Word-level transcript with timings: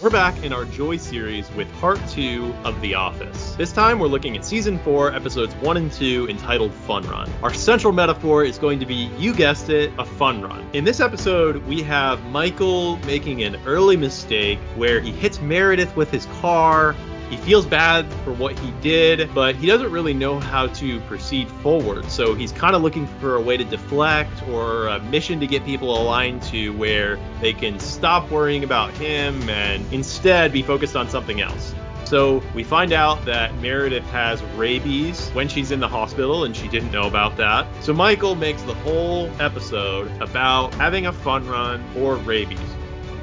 We're 0.00 0.10
back 0.10 0.44
in 0.44 0.52
our 0.52 0.64
Joy 0.64 0.96
series 0.96 1.50
with 1.54 1.68
part 1.80 1.98
two 2.08 2.54
of 2.62 2.80
The 2.80 2.94
Office. 2.94 3.56
This 3.56 3.72
time 3.72 3.98
we're 3.98 4.06
looking 4.06 4.36
at 4.36 4.44
season 4.44 4.78
four, 4.78 5.12
episodes 5.12 5.52
one 5.56 5.76
and 5.76 5.90
two, 5.90 6.28
entitled 6.30 6.72
Fun 6.72 7.02
Run. 7.08 7.28
Our 7.42 7.52
central 7.52 7.92
metaphor 7.92 8.44
is 8.44 8.58
going 8.58 8.78
to 8.78 8.86
be, 8.86 9.10
you 9.18 9.34
guessed 9.34 9.70
it, 9.70 9.92
a 9.98 10.04
fun 10.04 10.40
run. 10.40 10.64
In 10.72 10.84
this 10.84 11.00
episode, 11.00 11.56
we 11.66 11.82
have 11.82 12.24
Michael 12.26 12.98
making 12.98 13.42
an 13.42 13.56
early 13.66 13.96
mistake 13.96 14.60
where 14.76 15.00
he 15.00 15.10
hits 15.10 15.40
Meredith 15.40 15.96
with 15.96 16.12
his 16.12 16.26
car. 16.40 16.94
He 17.30 17.36
feels 17.36 17.66
bad 17.66 18.10
for 18.24 18.32
what 18.32 18.58
he 18.58 18.70
did, 18.80 19.34
but 19.34 19.54
he 19.54 19.66
doesn't 19.66 19.90
really 19.90 20.14
know 20.14 20.40
how 20.40 20.68
to 20.68 21.00
proceed 21.00 21.48
forward. 21.48 22.10
So 22.10 22.34
he's 22.34 22.52
kind 22.52 22.74
of 22.74 22.82
looking 22.82 23.06
for 23.20 23.36
a 23.36 23.40
way 23.40 23.56
to 23.56 23.64
deflect 23.64 24.42
or 24.48 24.86
a 24.86 24.98
mission 25.00 25.38
to 25.40 25.46
get 25.46 25.64
people 25.64 26.00
aligned 26.00 26.42
to 26.44 26.70
where 26.70 27.18
they 27.40 27.52
can 27.52 27.78
stop 27.78 28.30
worrying 28.30 28.64
about 28.64 28.92
him 28.92 29.48
and 29.50 29.84
instead 29.92 30.52
be 30.52 30.62
focused 30.62 30.96
on 30.96 31.10
something 31.10 31.40
else. 31.40 31.74
So 32.08 32.42
we 32.54 32.64
find 32.64 32.94
out 32.94 33.22
that 33.26 33.54
Meredith 33.56 34.04
has 34.04 34.42
rabies 34.56 35.28
when 35.30 35.46
she's 35.46 35.70
in 35.70 35.80
the 35.80 35.88
hospital 35.88 36.44
and 36.44 36.56
she 36.56 36.66
didn't 36.68 36.90
know 36.90 37.06
about 37.06 37.36
that. 37.36 37.66
So 37.84 37.92
Michael 37.92 38.34
makes 38.34 38.62
the 38.62 38.72
whole 38.76 39.30
episode 39.38 40.10
about 40.22 40.72
having 40.76 41.04
a 41.04 41.12
fun 41.12 41.46
run 41.46 41.84
or 41.94 42.16
rabies. 42.16 42.58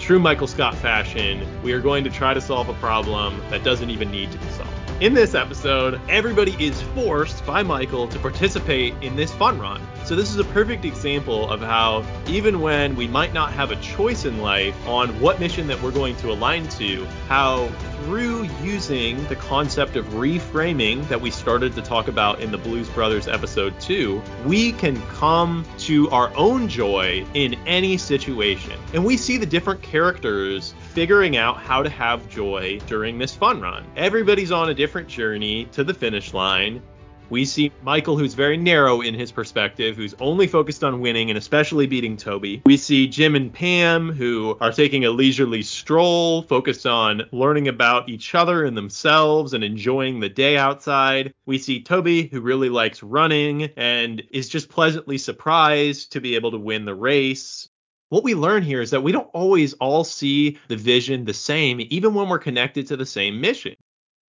True 0.05 0.19
Michael 0.19 0.45
Scott 0.45 0.75
fashion, 0.75 1.43
we 1.63 1.73
are 1.73 1.81
going 1.81 2.03
to 2.03 2.11
try 2.11 2.35
to 2.35 2.39
solve 2.39 2.69
a 2.69 2.75
problem 2.75 3.41
that 3.49 3.63
doesn't 3.63 3.89
even 3.89 4.11
need 4.11 4.31
to 4.31 4.37
be 4.37 4.47
solved. 4.49 4.71
In 5.01 5.15
this 5.15 5.33
episode, 5.33 5.99
everybody 6.07 6.51
is 6.63 6.79
forced 6.93 7.43
by 7.43 7.63
Michael 7.63 8.07
to 8.09 8.19
participate 8.19 8.93
in 9.01 9.15
this 9.15 9.33
fun 9.33 9.57
run. 9.57 9.81
So, 10.05 10.15
this 10.15 10.29
is 10.29 10.37
a 10.37 10.43
perfect 10.43 10.85
example 10.85 11.49
of 11.49 11.61
how, 11.61 12.05
even 12.27 12.61
when 12.61 12.95
we 12.95 13.07
might 13.07 13.33
not 13.33 13.51
have 13.53 13.71
a 13.71 13.75
choice 13.77 14.25
in 14.25 14.39
life 14.39 14.75
on 14.87 15.19
what 15.19 15.39
mission 15.39 15.65
that 15.65 15.81
we're 15.81 15.89
going 15.89 16.15
to 16.17 16.31
align 16.31 16.67
to, 16.77 17.07
how 17.27 17.67
through 18.03 18.43
using 18.61 19.23
the 19.29 19.35
concept 19.35 19.95
of 19.95 20.05
reframing 20.09 21.07
that 21.07 21.19
we 21.19 21.31
started 21.31 21.73
to 21.73 21.81
talk 21.81 22.07
about 22.07 22.39
in 22.39 22.51
the 22.51 22.57
Blues 22.59 22.87
Brothers 22.89 23.27
episode 23.27 23.79
2, 23.79 24.21
we 24.45 24.73
can 24.73 25.01
come 25.07 25.65
to 25.79 26.07
our 26.11 26.31
own 26.37 26.67
joy 26.67 27.25
in 27.33 27.55
any 27.65 27.97
situation. 27.97 28.73
And 28.93 29.03
we 29.03 29.17
see 29.17 29.37
the 29.37 29.45
different 29.47 29.81
characters 29.81 30.75
figuring 30.93 31.35
out 31.35 31.57
how 31.57 31.81
to 31.81 31.89
have 31.89 32.29
joy 32.29 32.79
during 32.85 33.17
this 33.17 33.33
fun 33.33 33.59
run. 33.59 33.83
Everybody's 33.95 34.51
on 34.51 34.69
a 34.69 34.75
different 34.75 35.07
journey 35.07 35.65
to 35.71 35.83
the 35.83 35.95
finish 35.95 36.31
line. 36.31 36.83
We 37.29 37.43
see 37.43 37.71
Michael, 37.81 38.17
who's 38.17 38.35
very 38.35 38.55
narrow 38.55 39.01
in 39.01 39.15
his 39.15 39.31
perspective, 39.31 39.95
who's 39.95 40.13
only 40.19 40.45
focused 40.45 40.83
on 40.83 41.01
winning 41.01 41.31
and 41.31 41.37
especially 41.37 41.87
beating 41.87 42.17
Toby. 42.17 42.61
We 42.65 42.77
see 42.77 43.07
Jim 43.07 43.35
and 43.35 43.51
Pam, 43.51 44.11
who 44.11 44.57
are 44.61 44.71
taking 44.71 45.05
a 45.05 45.09
leisurely 45.09 45.63
stroll, 45.63 46.43
focused 46.43 46.85
on 46.85 47.23
learning 47.31 47.67
about 47.67 48.09
each 48.09 48.35
other 48.35 48.65
and 48.65 48.77
themselves 48.77 49.53
and 49.53 49.63
enjoying 49.63 50.19
the 50.19 50.29
day 50.29 50.55
outside. 50.55 51.33
We 51.47 51.57
see 51.57 51.81
Toby, 51.81 52.27
who 52.27 52.41
really 52.41 52.69
likes 52.69 53.01
running 53.01 53.71
and 53.75 54.21
is 54.31 54.47
just 54.47 54.69
pleasantly 54.69 55.17
surprised 55.17 56.11
to 56.11 56.21
be 56.21 56.35
able 56.35 56.51
to 56.51 56.59
win 56.59 56.85
the 56.85 56.95
race. 56.95 57.69
What 58.09 58.23
we 58.23 58.35
learn 58.35 58.61
here 58.61 58.81
is 58.81 58.91
that 58.91 59.01
we 59.01 59.11
don't 59.11 59.29
always 59.33 59.73
all 59.73 60.03
see 60.03 60.59
the 60.67 60.77
vision 60.77 61.25
the 61.25 61.33
same, 61.33 61.81
even 61.89 62.13
when 62.13 62.29
we're 62.29 62.37
connected 62.37 62.85
to 62.87 62.97
the 62.97 63.05
same 63.05 63.41
mission. 63.41 63.75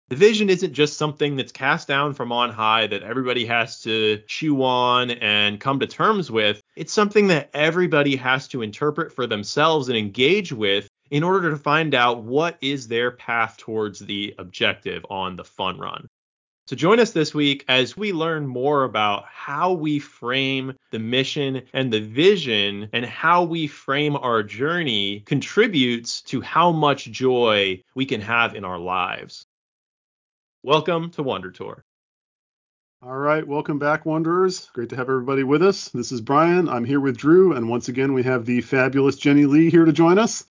The 0.10 0.16
vision 0.18 0.50
isn't 0.50 0.74
just 0.74 0.98
something 0.98 1.38
that's 1.38 1.52
cast 1.52 1.88
down 1.88 2.14
from 2.14 2.32
on 2.32 2.50
high 2.52 2.88
that 2.88 3.04
everybody 3.04 3.46
has 3.46 3.80
to 3.82 4.22
chew 4.28 4.62
on 4.64 5.12
and 5.12 5.60
come 5.60 5.80
to 5.80 5.88
terms 5.88 6.30
with. 6.30 6.62
It's 6.76 6.94
something 6.94 7.28
that 7.28 7.50
everybody 7.54 8.16
has 8.18 8.48
to 8.50 8.62
interpret 8.62 9.14
for 9.14 9.28
themselves 9.28 9.88
and 9.88 9.98
engage 9.98 10.52
with 10.52 10.88
in 11.10 11.24
order 11.24 11.50
to 11.50 11.58
find 11.58 11.96
out 11.96 12.24
what 12.24 12.58
is 12.62 12.88
their 12.88 13.12
path 13.12 13.58
towards 13.58 14.00
the 14.00 14.36
objective 14.38 15.06
on 15.10 15.36
the 15.36 15.44
fun 15.44 15.80
run. 15.80 16.08
So 16.66 16.76
join 16.78 17.00
us 17.00 17.12
this 17.12 17.34
week 17.34 17.66
as 17.68 17.98
we 17.98 18.14
learn 18.14 18.48
more 18.48 18.86
about 18.86 19.26
how 19.26 19.74
we 19.74 20.00
frame 20.00 20.74
the 20.92 21.00
mission 21.00 21.64
and 21.74 21.92
the 21.92 22.00
vision 22.00 22.90
and 22.94 23.06
how 23.06 23.44
we 23.44 23.68
frame 23.68 24.16
our 24.16 24.44
journey 24.44 25.24
contributes 25.26 26.22
to 26.24 26.40
how 26.40 26.72
much 26.72 27.12
joy 27.12 27.84
we 27.96 28.06
can 28.06 28.22
have 28.22 28.56
in 28.56 28.64
our 28.64 28.80
lives. 28.80 29.43
Welcome 30.66 31.10
to 31.12 31.24
Wonder 31.24 31.52
Tour. 31.52 31.84
All 33.02 33.18
right, 33.18 33.46
welcome 33.46 33.80
back, 33.80 34.06
Wanderers. 34.06 34.70
Great 34.72 34.88
to 34.92 34.96
have 34.96 35.10
everybody 35.10 35.44
with 35.44 35.62
us. 35.62 35.90
This 35.90 36.14
is 36.14 36.22
Brian. 36.22 36.70
I'm 36.70 36.86
here 36.86 37.02
with 37.02 37.18
Drew, 37.18 37.52
and 37.52 37.68
once 37.68 37.90
again, 37.90 38.14
we 38.14 38.24
have 38.24 38.46
the 38.46 38.62
fabulous 38.62 39.18
Jenny 39.18 39.46
Lee 39.46 39.70
here 39.70 39.84
to 39.84 39.92
join 39.92 40.18
us. 40.18 40.46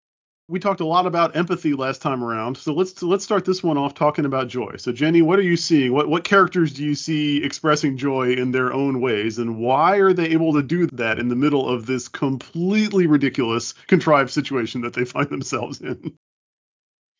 We 0.49 0.59
talked 0.59 0.81
a 0.81 0.85
lot 0.85 1.05
about 1.05 1.37
empathy 1.37 1.75
last 1.75 2.01
time 2.01 2.25
around, 2.25 2.57
so 2.57 2.73
let's 2.73 3.01
let's 3.01 3.23
start 3.23 3.45
this 3.45 3.63
one 3.63 3.77
off 3.77 3.93
talking 3.93 4.25
about 4.25 4.49
joy. 4.49 4.75
So, 4.75 4.91
Jenny, 4.91 5.21
what 5.21 5.39
are 5.39 5.43
you 5.43 5.55
seeing? 5.55 5.93
What 5.93 6.09
what 6.09 6.25
characters 6.25 6.73
do 6.73 6.83
you 6.83 6.93
see 6.93 7.41
expressing 7.41 7.95
joy 7.95 8.33
in 8.33 8.51
their 8.51 8.73
own 8.73 8.99
ways, 8.99 9.37
and 9.37 9.59
why 9.59 9.95
are 9.99 10.11
they 10.11 10.27
able 10.31 10.51
to 10.55 10.61
do 10.61 10.87
that 10.87 11.19
in 11.19 11.29
the 11.29 11.37
middle 11.37 11.69
of 11.69 11.85
this 11.85 12.09
completely 12.09 13.07
ridiculous, 13.07 13.71
contrived 13.87 14.31
situation 14.31 14.81
that 14.81 14.91
they 14.91 15.05
find 15.05 15.29
themselves 15.29 15.79
in? 15.79 16.17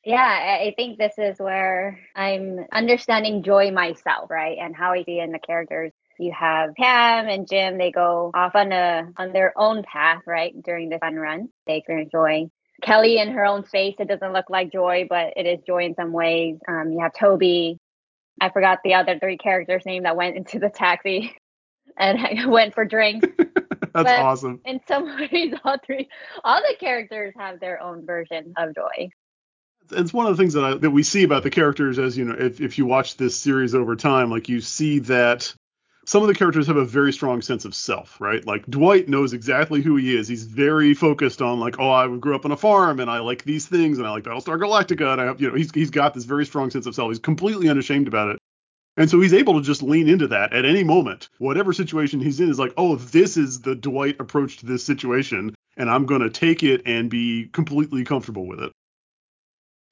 Yeah, 0.03 0.17
I 0.23 0.67
I 0.69 0.73
think 0.75 0.97
this 0.97 1.13
is 1.17 1.37
where 1.39 1.99
I'm 2.15 2.65
understanding 2.71 3.43
joy 3.43 3.71
myself, 3.71 4.29
right? 4.31 4.57
And 4.59 4.75
how 4.75 4.93
I 4.93 5.03
see 5.03 5.19
in 5.19 5.31
the 5.31 5.39
characters. 5.39 5.91
You 6.19 6.31
have 6.37 6.75
Pam 6.75 7.27
and 7.29 7.47
Jim, 7.49 7.79
they 7.79 7.89
go 7.91 8.29
off 8.35 8.55
on 8.55 8.71
a 8.71 9.09
on 9.17 9.31
their 9.33 9.53
own 9.57 9.81
path, 9.83 10.21
right? 10.27 10.53
During 10.63 10.89
the 10.89 10.99
fun 10.99 11.15
run. 11.15 11.49
They 11.65 11.77
experience 11.77 12.11
joy. 12.11 12.47
Kelly 12.83 13.17
in 13.17 13.31
her 13.31 13.45
own 13.45 13.63
face, 13.63 13.95
it 13.99 14.07
doesn't 14.07 14.33
look 14.33 14.49
like 14.49 14.71
joy, 14.71 15.07
but 15.09 15.33
it 15.35 15.45
is 15.47 15.59
joy 15.65 15.85
in 15.85 15.95
some 15.95 16.11
ways. 16.11 16.57
Um, 16.67 16.91
you 16.91 16.99
have 16.99 17.13
Toby. 17.13 17.77
I 18.39 18.49
forgot 18.49 18.79
the 18.83 18.95
other 18.95 19.17
three 19.19 19.37
characters' 19.37 19.85
name 19.85 20.03
that 20.03 20.15
went 20.15 20.35
into 20.37 20.59
the 20.59 20.69
taxi 20.69 21.35
and 21.97 22.51
went 22.51 22.75
for 22.75 22.85
drinks. 22.85 23.27
That's 23.37 23.91
But- 23.93 24.19
awesome. 24.19 24.61
in 24.65 24.79
some 24.87 25.05
ways, 25.05 25.53
all 25.63 25.77
three, 25.85 26.07
all 26.43 26.61
the 26.61 26.75
characters 26.79 27.33
have 27.37 27.59
their 27.59 27.81
own 27.81 28.05
version 28.05 28.53
of 28.57 28.75
joy. 28.75 29.09
It's 29.91 30.13
one 30.13 30.25
of 30.25 30.35
the 30.35 30.41
things 30.41 30.53
that 30.53 30.63
I, 30.63 30.73
that 30.75 30.91
we 30.91 31.03
see 31.03 31.23
about 31.23 31.43
the 31.43 31.49
characters 31.49 31.99
as 31.99 32.17
you 32.17 32.25
know 32.25 32.35
if, 32.37 32.61
if 32.61 32.77
you 32.77 32.85
watch 32.85 33.17
this 33.17 33.35
series 33.35 33.75
over 33.75 33.95
time 33.95 34.29
like 34.29 34.49
you 34.49 34.61
see 34.61 34.99
that 34.99 35.53
some 36.05 36.23
of 36.23 36.27
the 36.27 36.33
characters 36.33 36.67
have 36.67 36.77
a 36.77 36.85
very 36.85 37.13
strong 37.13 37.41
sense 37.41 37.65
of 37.65 37.75
self 37.75 38.19
right? 38.19 38.45
Like 38.45 38.65
dwight 38.67 39.07
knows 39.07 39.33
exactly 39.33 39.81
who 39.81 39.95
he 39.95 40.15
is. 40.15 40.27
He's 40.27 40.45
very 40.45 40.93
focused 40.93 41.41
on 41.41 41.59
like 41.59 41.79
oh 41.79 41.91
i 41.91 42.07
grew 42.17 42.35
up 42.35 42.45
on 42.45 42.51
a 42.51 42.57
farm 42.57 42.99
and 42.99 43.09
i 43.09 43.19
like 43.19 43.43
these 43.43 43.67
things 43.67 43.97
and 43.97 44.07
i 44.07 44.11
like 44.11 44.23
battlestar 44.23 44.59
galactica 44.59 45.11
and 45.11 45.21
i 45.21 45.25
have 45.25 45.41
you 45.41 45.49
know 45.49 45.55
he's, 45.55 45.71
he's 45.73 45.91
got 45.91 46.13
this 46.13 46.25
very 46.25 46.45
strong 46.45 46.69
sense 46.69 46.85
of 46.85 46.95
self. 46.95 47.09
He's 47.09 47.19
completely 47.19 47.69
unashamed 47.69 48.07
about 48.07 48.29
it. 48.29 48.39
And 48.97 49.09
so 49.09 49.21
he's 49.21 49.33
able 49.33 49.53
to 49.53 49.61
just 49.61 49.81
lean 49.81 50.09
into 50.09 50.27
that 50.27 50.51
at 50.53 50.65
any 50.65 50.83
moment. 50.83 51.29
Whatever 51.37 51.71
situation 51.71 52.19
he's 52.19 52.39
in 52.39 52.49
is 52.49 52.59
like 52.59 52.73
oh 52.77 52.95
this 52.95 53.37
is 53.37 53.61
the 53.61 53.75
dwight 53.75 54.19
approach 54.19 54.57
to 54.57 54.65
this 54.65 54.83
situation 54.83 55.55
and 55.77 55.89
i'm 55.89 56.05
going 56.05 56.21
to 56.21 56.29
take 56.29 56.63
it 56.63 56.83
and 56.85 57.09
be 57.09 57.47
completely 57.47 58.03
comfortable 58.03 58.45
with 58.45 58.61
it 58.61 58.71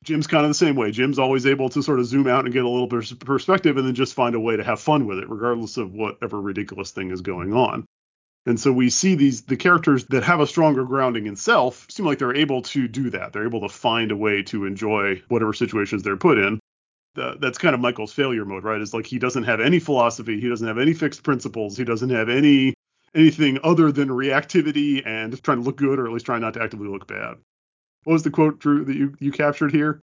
Jim's 0.03 0.27
kind 0.27 0.45
of 0.45 0.49
the 0.49 0.55
same 0.55 0.75
way. 0.75 0.91
Jim's 0.91 1.19
always 1.19 1.45
able 1.45 1.69
to 1.69 1.83
sort 1.83 1.99
of 1.99 2.05
zoom 2.05 2.27
out 2.27 2.45
and 2.45 2.53
get 2.53 2.63
a 2.63 2.69
little 2.69 2.87
pers- 2.87 3.13
perspective 3.13 3.77
and 3.77 3.85
then 3.85 3.95
just 3.95 4.13
find 4.13 4.33
a 4.33 4.39
way 4.39 4.55
to 4.55 4.63
have 4.63 4.79
fun 4.79 5.05
with 5.05 5.19
it, 5.19 5.29
regardless 5.29 5.77
of 5.77 5.93
whatever 5.93 6.39
ridiculous 6.39 6.91
thing 6.91 7.11
is 7.11 7.21
going 7.21 7.53
on. 7.53 7.85
And 8.45 8.59
so 8.59 8.71
we 8.71 8.89
see 8.89 9.15
these 9.15 9.43
the 9.43 9.57
characters 9.57 10.05
that 10.05 10.23
have 10.23 10.39
a 10.39 10.47
stronger 10.47 10.85
grounding 10.85 11.27
in 11.27 11.35
self 11.35 11.85
seem 11.89 12.05
like 12.05 12.17
they're 12.17 12.35
able 12.35 12.61
to 12.63 12.87
do 12.87 13.09
that. 13.09 13.33
They're 13.33 13.45
able 13.45 13.61
to 13.61 13.69
find 13.69 14.11
a 14.11 14.15
way 14.15 14.43
to 14.43 14.65
enjoy 14.65 15.21
whatever 15.27 15.53
situations 15.53 16.03
they're 16.03 16.17
put 16.17 16.39
in. 16.39 16.59
The, 17.15 17.37
that's 17.39 17.57
kind 17.57 17.75
of 17.75 17.81
Michael's 17.81 18.13
failure 18.13 18.45
mode, 18.45 18.63
right? 18.63 18.79
Is 18.79 18.93
like 18.93 19.05
he 19.05 19.19
doesn't 19.19 19.43
have 19.43 19.59
any 19.59 19.79
philosophy, 19.79 20.39
he 20.39 20.47
doesn't 20.47 20.67
have 20.67 20.77
any 20.77 20.93
fixed 20.93 21.23
principles, 21.23 21.75
he 21.75 21.83
doesn't 21.83 22.09
have 22.09 22.29
any 22.29 22.73
anything 23.13 23.59
other 23.63 23.91
than 23.91 24.07
reactivity 24.07 25.05
and 25.05 25.41
trying 25.43 25.57
to 25.57 25.63
look 25.63 25.77
good 25.77 25.99
or 25.99 26.07
at 26.07 26.13
least 26.13 26.25
trying 26.25 26.41
not 26.41 26.53
to 26.53 26.63
actively 26.63 26.87
look 26.87 27.05
bad. 27.07 27.35
What 28.03 28.13
was 28.13 28.23
the 28.23 28.31
quote, 28.31 28.59
Drew, 28.59 28.85
that 28.85 28.95
you, 28.95 29.15
you 29.19 29.31
captured 29.31 29.71
here? 29.71 30.01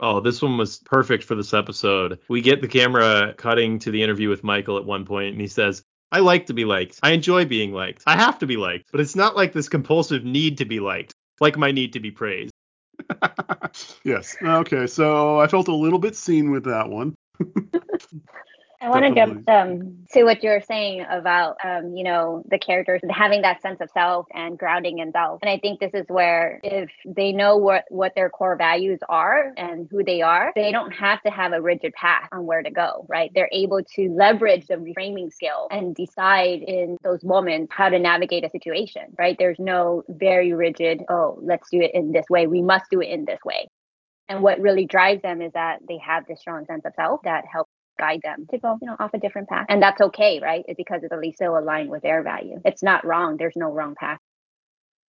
Oh, 0.00 0.20
this 0.20 0.40
one 0.40 0.56
was 0.56 0.78
perfect 0.78 1.24
for 1.24 1.34
this 1.34 1.52
episode. 1.52 2.20
We 2.28 2.40
get 2.40 2.60
the 2.60 2.68
camera 2.68 3.34
cutting 3.36 3.78
to 3.80 3.90
the 3.90 4.02
interview 4.02 4.28
with 4.28 4.44
Michael 4.44 4.78
at 4.78 4.84
one 4.84 5.04
point, 5.04 5.32
and 5.32 5.40
he 5.40 5.48
says, 5.48 5.82
I 6.12 6.20
like 6.20 6.46
to 6.46 6.54
be 6.54 6.64
liked. 6.64 7.00
I 7.02 7.10
enjoy 7.10 7.44
being 7.44 7.72
liked. 7.72 8.02
I 8.06 8.16
have 8.16 8.38
to 8.38 8.46
be 8.46 8.56
liked, 8.56 8.90
but 8.92 9.00
it's 9.00 9.16
not 9.16 9.36
like 9.36 9.52
this 9.52 9.68
compulsive 9.68 10.24
need 10.24 10.58
to 10.58 10.64
be 10.64 10.80
liked, 10.80 11.14
like 11.40 11.58
my 11.58 11.72
need 11.72 11.92
to 11.94 12.00
be 12.00 12.10
praised. 12.10 12.52
yes. 14.04 14.36
Okay. 14.42 14.86
So 14.86 15.40
I 15.40 15.46
felt 15.48 15.68
a 15.68 15.74
little 15.74 15.98
bit 15.98 16.16
seen 16.16 16.50
with 16.50 16.64
that 16.64 16.88
one. 16.88 17.14
I 18.80 18.90
want 18.90 19.04
to 19.06 19.14
jump 19.14 19.48
um, 19.48 20.06
to 20.12 20.22
what 20.22 20.42
you 20.44 20.50
were 20.50 20.60
saying 20.60 21.04
about, 21.10 21.56
um, 21.64 21.96
you 21.96 22.04
know, 22.04 22.44
the 22.48 22.58
characters 22.58 23.00
having 23.10 23.42
that 23.42 23.60
sense 23.60 23.80
of 23.80 23.90
self 23.90 24.26
and 24.32 24.56
grounding 24.56 24.98
in 24.98 25.10
self. 25.10 25.40
And 25.42 25.50
I 25.50 25.58
think 25.58 25.80
this 25.80 25.90
is 25.94 26.04
where 26.08 26.60
if 26.62 26.88
they 27.04 27.32
know 27.32 27.56
what, 27.56 27.84
what 27.88 28.14
their 28.14 28.30
core 28.30 28.56
values 28.56 29.00
are 29.08 29.52
and 29.56 29.88
who 29.90 30.04
they 30.04 30.22
are, 30.22 30.52
they 30.54 30.70
don't 30.70 30.92
have 30.92 31.20
to 31.22 31.30
have 31.30 31.52
a 31.52 31.60
rigid 31.60 31.92
path 31.94 32.28
on 32.30 32.46
where 32.46 32.62
to 32.62 32.70
go, 32.70 33.04
right? 33.08 33.32
They're 33.34 33.50
able 33.50 33.82
to 33.96 34.10
leverage 34.10 34.68
the 34.68 34.74
reframing 34.74 35.32
skill 35.32 35.66
and 35.72 35.92
decide 35.96 36.62
in 36.62 36.98
those 37.02 37.24
moments 37.24 37.72
how 37.74 37.88
to 37.88 37.98
navigate 37.98 38.44
a 38.44 38.50
situation, 38.50 39.02
right? 39.18 39.34
There's 39.36 39.58
no 39.58 40.04
very 40.08 40.52
rigid, 40.52 41.02
oh, 41.08 41.40
let's 41.42 41.68
do 41.68 41.80
it 41.80 41.90
in 41.94 42.12
this 42.12 42.26
way. 42.30 42.46
We 42.46 42.62
must 42.62 42.84
do 42.92 43.00
it 43.00 43.08
in 43.08 43.24
this 43.24 43.40
way. 43.44 43.66
And 44.28 44.42
what 44.42 44.60
really 44.60 44.84
drives 44.84 45.22
them 45.22 45.40
is 45.40 45.52
that 45.54 45.78
they 45.88 45.98
have 45.98 46.26
this 46.26 46.40
strong 46.40 46.66
sense 46.66 46.82
of 46.84 46.92
self 46.94 47.22
that 47.24 47.44
helps 47.50 47.67
guide 47.98 48.20
them 48.22 48.46
to 48.50 48.58
go, 48.58 48.78
you 48.80 48.86
know, 48.86 48.96
off 48.98 49.12
a 49.14 49.18
different 49.18 49.48
path. 49.48 49.66
And 49.68 49.82
that's 49.82 50.00
okay, 50.00 50.40
right? 50.40 50.64
It's 50.66 50.76
because 50.76 51.02
it's 51.02 51.12
at 51.12 51.20
least 51.20 51.36
still 51.36 51.58
aligned 51.58 51.90
with 51.90 52.02
their 52.02 52.22
value. 52.22 52.60
It's 52.64 52.82
not 52.82 53.04
wrong. 53.04 53.36
There's 53.36 53.56
no 53.56 53.70
wrong 53.70 53.94
path. 53.94 54.18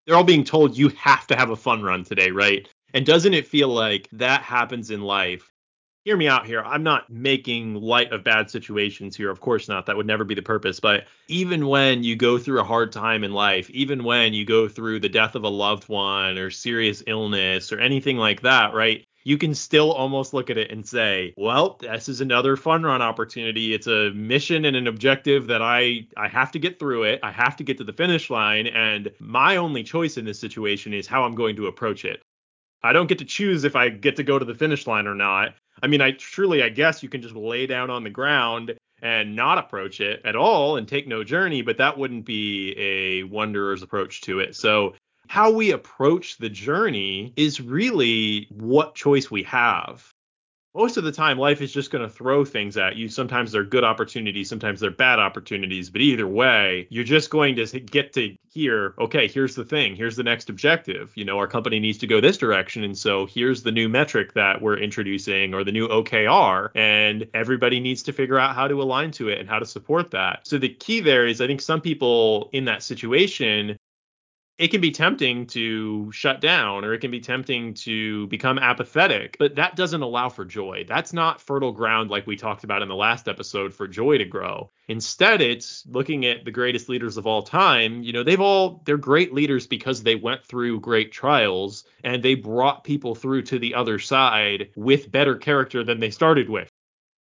They're 0.07 0.17
all 0.17 0.25
being 0.25 0.45
told 0.45 0.77
you 0.77 0.89
have 0.91 1.27
to 1.27 1.37
have 1.37 1.51
a 1.51 1.57
fun 1.57 1.83
run 1.83 2.05
today, 2.05 2.31
right? 2.31 2.67
And 2.95 3.05
doesn't 3.05 3.35
it 3.35 3.47
feel 3.47 3.69
like 3.69 4.09
that 4.13 4.43
happens 4.43 4.91
in 4.91 5.03
life? 5.03 5.53
Hear 6.05 6.17
me 6.17 6.29
out 6.29 6.47
here. 6.47 6.63
I'm 6.63 6.83
not 6.83 7.11
making 7.11 7.75
light 7.75 8.13
of 8.13 8.25
bad 8.25 8.51
situations 8.51 9.15
here. 9.15 9.29
Of 9.31 9.41
course 9.41 9.69
not. 9.69 9.85
That 9.85 9.97
would 9.97 10.07
never 10.07 10.25
be 10.25 10.35
the 10.35 10.41
purpose. 10.41 10.81
But 10.81 11.05
even 11.29 11.67
when 11.67 12.03
you 12.03 12.17
go 12.17 12.39
through 12.39 12.61
a 12.61 12.65
hard 12.65 12.93
time 12.93 13.25
in 13.25 13.33
life, 13.33 13.69
even 13.69 14.05
when 14.05 14.33
you 14.33 14.47
go 14.47 14.69
through 14.69 15.01
the 15.01 15.11
death 15.11 15.35
of 15.35 15.45
a 15.45 15.49
loved 15.49 15.87
one 15.91 16.39
or 16.39 16.51
serious 16.51 17.03
illness 17.07 17.71
or 17.73 17.79
anything 17.79 18.17
like 18.17 18.41
that, 18.41 18.73
right? 18.73 19.05
You 19.29 19.37
can 19.37 19.55
still 19.55 19.93
almost 19.93 20.33
look 20.33 20.49
at 20.49 20.57
it 20.57 20.71
and 20.71 20.89
say, 20.89 21.35
well, 21.37 21.77
this 21.83 22.09
is 22.09 22.23
another 22.23 22.57
fun 22.57 22.83
run 22.83 23.03
opportunity. 23.03 23.75
It's 23.75 23.87
a 23.87 24.11
mission 24.15 24.65
and 24.65 24.75
an 24.75 24.87
objective 24.87 25.49
that 25.49 25.61
I 25.61 26.07
I 26.17 26.29
have 26.29 26.51
to 26.53 26.59
get 26.59 26.79
through 26.79 27.03
it. 27.03 27.21
I 27.23 27.31
have 27.31 27.55
to 27.57 27.63
get 27.63 27.77
to 27.77 27.85
the 27.85 27.93
finish 27.93 28.31
line 28.31 28.69
and 28.69 29.11
my 29.21 29.57
only 29.57 29.83
choice 29.83 30.17
in 30.17 30.25
this 30.25 30.41
situation 30.41 30.95
is 30.95 31.07
how 31.07 31.25
I'm 31.25 31.35
going 31.35 31.57
to 31.57 31.67
approach 31.67 32.07
it. 32.07 32.23
I 32.83 32.95
don't 32.95 33.07
get 33.07 33.19
to 33.19 33.27
choose 33.27 33.65
if 33.65 33.77
I 33.77 33.91
get 33.91 34.17
to 34.17 34.23
go 34.23 34.39
to 34.39 34.47
the 34.47 34.55
finish 34.55 34.87
line 34.87 35.07
or 35.07 35.15
not. 35.15 35.55
I 35.83 35.89
mean, 35.89 36.01
I 36.01 36.13
truly 36.13 36.63
I 36.63 36.71
guess 36.71 37.03
you 37.03 37.11
can 37.11 37.21
just 37.21 37.37
lay 37.37 37.67
down 37.67 37.91
on 37.91 38.05
the 38.05 38.11
ground 38.11 38.79
and 39.03 39.37
not 39.37 39.59
approach 39.59 40.01
it 40.01 40.23
at 40.25 40.37
all 40.37 40.79
and 40.79 40.89
take 40.89 41.07
no 41.07 41.23
journey, 41.23 41.61
but 41.61 41.77
that 41.77 41.99
wouldn't 41.99 42.25
be 42.25 42.75
a 42.79 43.25
wanderer's 43.25 43.83
approach 43.83 44.23
to 44.23 44.41
it. 44.41 44.57
So 44.57 44.95
how 45.29 45.51
we 45.51 45.71
approach 45.73 46.39
the 46.39 46.49
journey 46.49 47.33
is 47.37 47.61
really 47.61 48.47
what 48.51 48.95
choice 48.95 49.31
we 49.31 49.43
have. 49.45 50.13
Most 50.75 50.97
of 50.97 51.05
the 51.05 51.13
time, 51.13 51.39
life 51.39 51.61
is 51.61 51.73
just 51.73 51.91
going 51.91 52.07
to 52.07 52.15
throw 52.15 52.45
things 52.45 52.77
at 52.77 52.97
you. 52.97 53.09
Sometimes 53.09 53.53
they're 53.53 53.65
good 53.65 53.85
opportunities, 53.85 54.49
sometimes 54.49 54.81
they're 54.81 54.91
bad 54.91 55.19
opportunities. 55.19 55.91
But 55.91 56.03
either 56.03 56.27
way, 56.27 56.87
you're 56.91 57.05
just 57.05 57.31
going 57.31 57.57
to 57.57 57.81
get 57.81 58.13
to 58.13 58.37
hear, 58.51 58.95
okay, 58.99 59.29
here's 59.29 59.55
the 59.55 59.65
thing, 59.65 59.97
here's 59.97 60.15
the 60.15 60.23
next 60.23 60.49
objective. 60.49 61.13
You 61.15 61.25
know, 61.25 61.39
our 61.39 61.49
company 61.49 61.81
needs 61.81 61.99
to 61.99 62.07
go 62.07 62.21
this 62.21 62.37
direction. 62.37 62.85
And 62.85 62.97
so 62.97 63.27
here's 63.27 63.63
the 63.63 63.73
new 63.73 63.89
metric 63.89 64.35
that 64.35 64.63
we're 64.63 64.79
introducing 64.79 65.53
or 65.53 65.65
the 65.65 65.73
new 65.73 65.89
OKR. 65.89 66.71
And 66.75 67.27
everybody 67.35 67.81
needs 67.81 68.03
to 68.05 68.13
figure 68.13 68.39
out 68.39 68.55
how 68.55 68.69
to 68.69 68.81
align 68.81 69.11
to 69.13 69.29
it 69.29 69.41
and 69.41 69.49
how 69.49 69.59
to 69.59 69.67
support 69.67 70.13
that. 70.13 70.47
So 70.47 70.59
the 70.59 70.69
key 70.69 71.01
there 71.01 71.27
is 71.27 71.41
I 71.41 71.47
think 71.47 71.61
some 71.61 71.81
people 71.81 72.51
in 72.53 72.67
that 72.67 72.83
situation 72.83 73.77
it 74.59 74.69
can 74.69 74.81
be 74.81 74.91
tempting 74.91 75.47
to 75.47 76.11
shut 76.11 76.41
down 76.41 76.85
or 76.85 76.93
it 76.93 76.99
can 76.99 77.13
be 77.13 77.21
tempting 77.21 77.75
to 77.75 78.27
become 78.27 78.59
apathetic, 78.59 79.37
but 79.39 79.55
that 79.55 79.77
doesn't 79.77 80.03
allow 80.03 80.29
for 80.29 80.45
joy. 80.45 80.85
That's 80.87 81.13
not 81.13 81.41
fertile 81.41 81.71
ground 81.71 82.11
like 82.11 82.27
we 82.27 82.37
talked 82.37 82.65
about 82.65 82.83
in 82.83 82.89
the 82.89 82.97
last 82.97 83.29
episode 83.29 83.73
for 83.73 83.87
joy 83.87 84.19
to 84.19 84.25
grow. 84.25 84.69
Instead, 84.89 85.41
it's 85.41 85.87
looking 85.87 86.27
at 86.27 86.45
the 86.45 86.51
greatest 86.51 86.89
leaders 86.89 87.17
of 87.17 87.27
all 87.27 87.43
time. 87.43 88.03
You 88.03 88.13
know, 88.13 88.25
they've 88.25 88.41
all, 88.41 88.83
they're 88.85 88.97
great 88.97 89.33
leaders 89.33 89.69
because 89.69 90.03
they 90.03 90.17
went 90.17 90.45
through 90.45 90.81
great 90.81 91.13
trials 91.13 91.85
and 92.03 92.21
they 92.21 92.35
brought 92.35 92.83
people 92.83 93.15
through 93.15 93.43
to 93.43 93.61
the 93.61 93.77
other 93.77 94.01
side 94.01 94.71
with 94.75 95.11
better 95.11 95.37
character 95.37 95.85
than 95.85 96.01
they 96.01 96.11
started 96.11 96.49
with. 96.51 96.69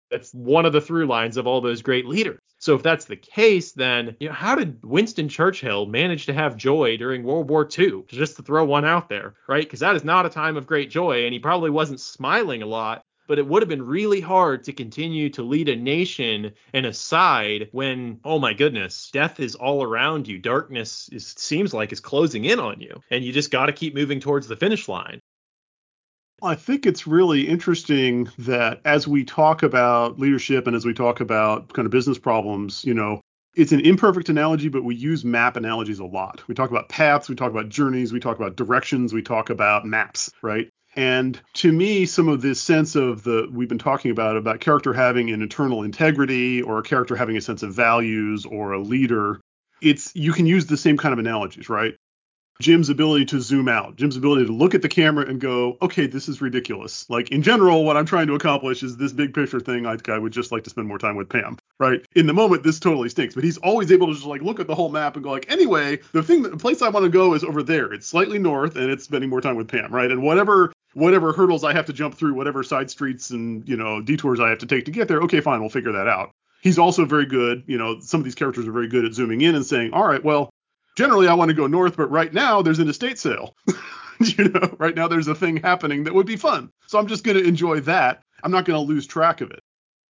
That's 0.09 0.33
one 0.33 0.65
of 0.65 0.73
the 0.73 0.81
through 0.81 1.07
lines 1.07 1.37
of 1.37 1.47
all 1.47 1.61
those 1.61 1.81
great 1.81 2.05
leaders. 2.05 2.39
So 2.59 2.75
if 2.75 2.83
that's 2.83 3.05
the 3.05 3.15
case, 3.15 3.73
then 3.73 4.15
you 4.19 4.29
know 4.29 4.33
how 4.33 4.55
did 4.55 4.83
Winston 4.83 5.29
Churchill 5.29 5.85
manage 5.85 6.25
to 6.25 6.33
have 6.33 6.57
joy 6.57 6.97
during 6.97 7.23
World 7.23 7.49
War 7.49 7.67
II? 7.77 8.03
Just 8.07 8.37
to 8.37 8.43
throw 8.43 8.65
one 8.65 8.85
out 8.85 9.09
there, 9.09 9.35
right? 9.47 9.63
Because 9.63 9.81
that 9.81 9.95
is 9.95 10.03
not 10.03 10.25
a 10.25 10.29
time 10.29 10.57
of 10.57 10.65
great 10.65 10.89
joy, 10.89 11.25
and 11.25 11.33
he 11.33 11.39
probably 11.39 11.69
wasn't 11.69 11.99
smiling 11.99 12.63
a 12.63 12.67
lot. 12.67 13.03
But 13.27 13.39
it 13.39 13.45
would 13.45 13.61
have 13.61 13.67
been 13.67 13.85
really 13.85 14.21
hard 14.21 14.63
to 14.63 14.73
continue 14.73 15.29
to 15.31 15.43
lead 15.43 15.67
a 15.67 15.75
nation 15.75 16.53
and 16.71 16.85
a 16.85 16.93
side 16.93 17.67
when, 17.73 18.21
oh 18.23 18.39
my 18.39 18.53
goodness, 18.53 19.09
death 19.11 19.41
is 19.41 19.53
all 19.53 19.83
around 19.83 20.29
you. 20.29 20.39
Darkness 20.39 21.09
is, 21.11 21.35
seems 21.37 21.73
like 21.73 21.91
is 21.91 21.99
closing 21.99 22.45
in 22.45 22.57
on 22.57 22.79
you, 22.79 23.01
and 23.11 23.25
you 23.25 23.33
just 23.33 23.51
got 23.51 23.65
to 23.65 23.73
keep 23.73 23.93
moving 23.93 24.21
towards 24.21 24.47
the 24.47 24.55
finish 24.55 24.87
line. 24.87 25.19
I 26.43 26.55
think 26.55 26.85
it's 26.85 27.07
really 27.07 27.47
interesting 27.47 28.29
that 28.39 28.81
as 28.85 29.07
we 29.07 29.23
talk 29.23 29.63
about 29.63 30.19
leadership 30.19 30.67
and 30.67 30.75
as 30.75 30.85
we 30.85 30.93
talk 30.93 31.19
about 31.19 31.73
kind 31.73 31.85
of 31.85 31.91
business 31.91 32.19
problems, 32.19 32.85
you 32.85 32.93
know, 32.93 33.21
it's 33.55 33.71
an 33.71 33.79
imperfect 33.79 34.29
analogy, 34.29 34.69
but 34.69 34.83
we 34.83 34.95
use 34.95 35.25
map 35.25 35.57
analogies 35.57 35.97
a 35.97 36.05
lot. 36.05 36.43
We 36.47 36.53
talk 36.53 36.69
about 36.69 36.89
paths, 36.89 37.27
we 37.27 37.35
talk 37.35 37.49
about 37.49 37.69
journeys, 37.69 38.13
we 38.13 38.19
talk 38.19 38.37
about 38.37 38.55
directions, 38.55 39.13
we 39.13 39.23
talk 39.23 39.49
about 39.49 39.85
maps, 39.85 40.31
right? 40.43 40.69
And 40.95 41.39
to 41.55 41.71
me, 41.71 42.05
some 42.05 42.27
of 42.27 42.41
this 42.41 42.61
sense 42.61 42.95
of 42.95 43.23
the 43.23 43.47
we've 43.51 43.69
been 43.69 43.79
talking 43.79 44.11
about 44.11 44.37
about 44.37 44.59
character 44.59 44.93
having 44.93 45.31
an 45.31 45.41
internal 45.41 45.83
integrity 45.83 46.61
or 46.61 46.79
a 46.79 46.83
character 46.83 47.15
having 47.15 47.35
a 47.35 47.41
sense 47.41 47.63
of 47.63 47.73
values 47.73 48.45
or 48.45 48.73
a 48.73 48.79
leader, 48.79 49.41
it's 49.81 50.15
you 50.15 50.33
can 50.33 50.45
use 50.45 50.67
the 50.67 50.77
same 50.77 50.97
kind 50.97 51.13
of 51.13 51.19
analogies, 51.19 51.67
right? 51.67 51.95
Jim's 52.59 52.89
ability 52.89 53.25
to 53.25 53.39
zoom 53.41 53.67
out, 53.67 53.95
Jim's 53.97 54.17
ability 54.17 54.47
to 54.47 54.51
look 54.51 54.73
at 54.73 54.81
the 54.81 54.89
camera 54.89 55.25
and 55.27 55.39
go, 55.39 55.77
okay, 55.81 56.07
this 56.07 56.27
is 56.27 56.41
ridiculous. 56.41 57.07
Like 57.09 57.31
in 57.31 57.43
general, 57.43 57.85
what 57.85 57.97
I'm 57.97 58.05
trying 58.05 58.27
to 58.27 58.35
accomplish 58.35 58.81
is 58.81 58.97
this 58.97 59.13
big 59.13 59.33
picture 59.33 59.59
thing. 59.59 59.85
I, 59.85 59.97
I 60.07 60.17
would 60.17 60.33
just 60.33 60.51
like 60.51 60.63
to 60.63 60.69
spend 60.69 60.87
more 60.87 60.97
time 60.97 61.15
with 61.15 61.29
Pam, 61.29 61.57
right? 61.79 62.03
In 62.15 62.25
the 62.25 62.33
moment, 62.33 62.63
this 62.63 62.79
totally 62.79 63.09
stinks, 63.09 63.35
but 63.35 63.43
he's 63.43 63.57
always 63.57 63.91
able 63.91 64.07
to 64.07 64.13
just 64.13 64.25
like 64.25 64.41
look 64.41 64.59
at 64.59 64.67
the 64.67 64.75
whole 64.75 64.89
map 64.89 65.15
and 65.15 65.23
go 65.23 65.31
like, 65.31 65.51
anyway, 65.51 65.99
the 66.13 66.23
thing, 66.23 66.41
the 66.41 66.57
place 66.57 66.81
I 66.81 66.89
want 66.89 67.03
to 67.03 67.09
go 67.09 67.33
is 67.35 67.43
over 67.43 67.61
there. 67.61 67.93
It's 67.93 68.07
slightly 68.07 68.39
north, 68.39 68.75
and 68.75 68.89
it's 68.89 69.03
spending 69.03 69.29
more 69.29 69.41
time 69.41 69.55
with 69.55 69.67
Pam, 69.67 69.93
right? 69.93 70.09
And 70.09 70.23
whatever 70.23 70.73
whatever 70.93 71.31
hurdles 71.31 71.63
I 71.63 71.73
have 71.73 71.85
to 71.85 71.93
jump 71.93 72.15
through, 72.15 72.33
whatever 72.33 72.63
side 72.63 72.89
streets 72.89 73.29
and 73.29 73.67
you 73.69 73.77
know 73.77 74.01
detours 74.01 74.39
I 74.39 74.49
have 74.49 74.59
to 74.59 74.65
take 74.65 74.85
to 74.85 74.91
get 74.91 75.07
there, 75.07 75.21
okay, 75.21 75.41
fine, 75.41 75.59
we'll 75.59 75.69
figure 75.69 75.91
that 75.91 76.07
out. 76.07 76.31
He's 76.61 76.79
also 76.79 77.05
very 77.05 77.27
good, 77.27 77.63
you 77.67 77.77
know, 77.77 77.99
some 77.99 78.19
of 78.19 78.25
these 78.25 78.35
characters 78.35 78.67
are 78.67 78.71
very 78.71 78.87
good 78.87 79.05
at 79.05 79.13
zooming 79.13 79.41
in 79.41 79.53
and 79.53 79.63
saying, 79.63 79.93
all 79.93 80.07
right, 80.07 80.23
well, 80.23 80.49
generally 80.97 81.27
I 81.27 81.35
want 81.35 81.49
to 81.49 81.55
go 81.55 81.67
north, 81.67 81.95
but 81.95 82.09
right 82.09 82.33
now 82.33 82.61
there's 82.61 82.79
an 82.79 82.89
estate 82.89 83.19
sale. 83.19 83.55
you 84.19 84.49
know, 84.49 84.75
right 84.79 84.95
now 84.95 85.07
there's 85.07 85.27
a 85.27 85.35
thing 85.35 85.57
happening 85.57 86.03
that 86.03 86.13
would 86.15 86.25
be 86.25 86.35
fun. 86.35 86.71
So 86.87 86.97
I'm 86.97 87.07
just 87.07 87.23
going 87.23 87.37
to 87.37 87.47
enjoy 87.47 87.81
that. 87.81 88.23
I'm 88.43 88.51
not 88.51 88.65
going 88.65 88.79
to 88.79 88.93
lose 88.93 89.05
track 89.05 89.39
of 89.41 89.51
it. 89.51 89.61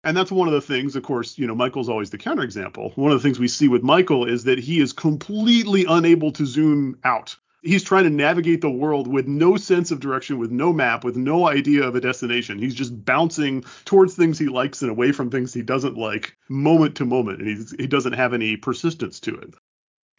And 0.04 0.16
that's 0.16 0.32
one 0.32 0.48
of 0.48 0.54
the 0.54 0.60
things, 0.60 0.96
of 0.96 1.04
course, 1.04 1.38
you 1.38 1.46
know, 1.46 1.54
Michael's 1.54 1.88
always 1.88 2.10
the 2.10 2.18
counterexample. 2.18 2.96
One 2.96 3.12
of 3.12 3.22
the 3.22 3.22
things 3.22 3.38
we 3.38 3.46
see 3.46 3.68
with 3.68 3.84
Michael 3.84 4.26
is 4.26 4.42
that 4.44 4.58
he 4.58 4.80
is 4.80 4.92
completely 4.92 5.86
unable 5.88 6.32
to 6.32 6.44
zoom 6.44 6.98
out. 7.04 7.36
He's 7.62 7.84
trying 7.84 8.02
to 8.02 8.10
navigate 8.10 8.60
the 8.60 8.68
world 8.68 9.06
with 9.06 9.28
no 9.28 9.56
sense 9.56 9.92
of 9.92 10.00
direction, 10.00 10.38
with 10.38 10.50
no 10.50 10.72
map, 10.72 11.04
with 11.04 11.16
no 11.16 11.46
idea 11.46 11.84
of 11.84 11.94
a 11.94 12.00
destination. 12.00 12.58
He's 12.58 12.74
just 12.74 13.04
bouncing 13.04 13.62
towards 13.84 14.16
things 14.16 14.40
he 14.40 14.48
likes 14.48 14.82
and 14.82 14.90
away 14.90 15.12
from 15.12 15.30
things 15.30 15.54
he 15.54 15.62
doesn't 15.62 15.96
like, 15.96 16.36
moment 16.48 16.96
to 16.96 17.04
moment, 17.04 17.40
and 17.40 17.70
he 17.78 17.86
doesn't 17.86 18.14
have 18.14 18.34
any 18.34 18.56
persistence 18.56 19.20
to 19.20 19.36
it. 19.36 19.54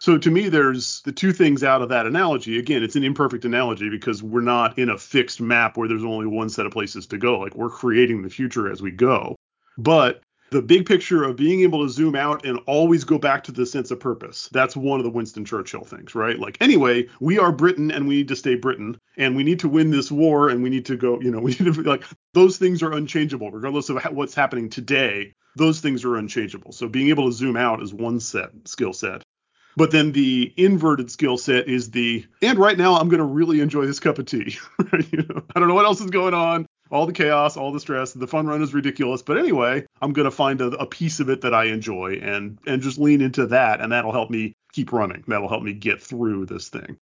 So 0.04 0.18
to 0.18 0.30
me, 0.30 0.50
there's 0.50 1.00
the 1.04 1.14
two 1.14 1.32
things 1.32 1.64
out 1.64 1.82
of 1.82 1.88
that 1.88 2.06
analogy. 2.06 2.60
Again, 2.60 2.84
it's 2.84 2.98
an 2.98 3.06
imperfect 3.06 3.46
analogy 3.46 3.90
because 3.90 4.22
we're 4.22 4.42
not 4.42 4.78
in 4.78 4.90
a 4.90 4.98
fixed 4.98 5.40
map 5.40 5.78
where 5.78 5.88
there's 5.88 6.04
only 6.04 6.26
one 6.26 6.50
set 6.50 6.66
of 6.66 6.74
places 6.74 7.08
to 7.08 7.18
go. 7.18 7.40
Like 7.40 7.56
we're 7.56 7.70
creating 7.70 8.22
the 8.22 8.30
future 8.30 8.70
as 8.70 8.82
we 8.82 8.92
go. 8.92 9.38
But 9.78 10.22
the 10.52 10.62
big 10.62 10.86
picture 10.86 11.24
of 11.24 11.38
being 11.38 11.62
able 11.62 11.84
to 11.84 11.90
zoom 11.90 12.18
out 12.18 12.46
and 12.46 12.60
always 12.68 13.06
go 13.06 13.18
back 13.18 13.46
to 13.46 13.54
the 13.54 13.66
sense 13.66 13.92
of 13.92 14.02
purpose. 14.02 14.50
That's 14.52 14.76
one 14.76 15.00
of 15.00 15.06
the 15.06 15.10
Winston 15.10 15.46
Churchill 15.46 15.86
things, 15.86 16.14
right? 16.16 16.38
Like, 16.38 16.58
anyway, 16.60 17.08
we 17.22 17.40
are 17.40 17.54
Britain 17.54 17.90
and 17.90 18.06
we 18.06 18.16
need 18.16 18.28
to 18.28 18.36
stay 18.36 18.56
Britain 18.56 19.00
and 19.16 19.38
we 19.38 19.44
need 19.46 19.62
to 19.62 19.70
win 19.70 19.90
this 19.90 20.12
war 20.12 20.50
and 20.50 20.62
we 20.62 20.70
need 20.70 20.88
to 20.88 20.98
go, 20.98 21.22
you 21.22 21.32
know, 21.32 21.40
we 21.48 21.52
need 21.52 21.74
to, 21.74 21.82
be 21.82 21.84
like, 21.84 22.04
those 22.34 22.58
things 22.58 22.84
are 22.84 22.92
unchangeable 22.92 23.52
regardless 23.52 23.88
of 23.88 24.04
what's 24.12 24.36
happening 24.36 24.70
today. 24.70 25.32
Those 25.56 25.80
things 25.80 26.04
are 26.04 26.18
unchangeable. 26.18 26.74
So 26.74 26.90
being 26.90 27.08
able 27.08 27.28
to 27.28 27.32
zoom 27.32 27.56
out 27.56 27.82
is 27.82 27.94
one 27.94 28.20
set 28.20 28.50
skill 28.66 28.92
set. 28.92 29.24
But 29.76 29.92
then 29.92 30.12
the 30.12 30.54
inverted 30.58 31.10
skill 31.10 31.38
set 31.38 31.68
is 31.68 31.92
the, 31.92 32.26
and 32.42 32.60
right 32.60 32.78
now 32.78 32.96
I'm 32.96 33.10
going 33.10 33.20
to 33.20 33.26
really 33.26 33.60
enjoy 33.60 33.86
this 33.86 34.00
cup 34.00 34.20
of 34.20 34.26
tea. 34.26 34.58
you 35.12 35.24
know, 35.24 35.44
I 35.56 35.60
don't 35.60 35.68
know 35.68 35.74
what 35.74 35.86
else 35.86 36.02
is 36.02 36.10
going 36.10 36.34
on. 36.34 36.66
All 36.92 37.08
the 37.08 37.14
chaos, 37.14 37.58
all 37.58 37.72
the 37.72 37.80
stress, 37.80 38.14
the 38.14 38.28
fun 38.28 38.46
run 38.46 38.62
is 38.62 38.74
ridiculous. 38.74 39.24
But 39.24 39.40
anyway, 39.40 39.86
I'm 40.02 40.14
going 40.14 40.26
to 40.26 40.32
find 40.32 40.62
a, 40.62 40.68
a 40.68 40.86
piece 40.86 41.20
of 41.20 41.30
it 41.30 41.42
that 41.42 41.54
I 41.54 41.66
enjoy 41.66 42.20
and 42.22 42.60
and 42.68 42.84
just 42.84 43.00
lean 43.00 43.22
into 43.22 43.48
that, 43.48 43.82
and 43.82 43.92
that'll 43.92 44.12
help 44.12 44.30
me 44.30 44.54
keep 44.74 44.94
running. 44.94 45.24
That'll 45.28 45.50
help 45.50 45.64
me 45.64 45.74
get 45.74 46.04
through 46.04 46.46
this 46.46 46.70
thing. 46.70 46.98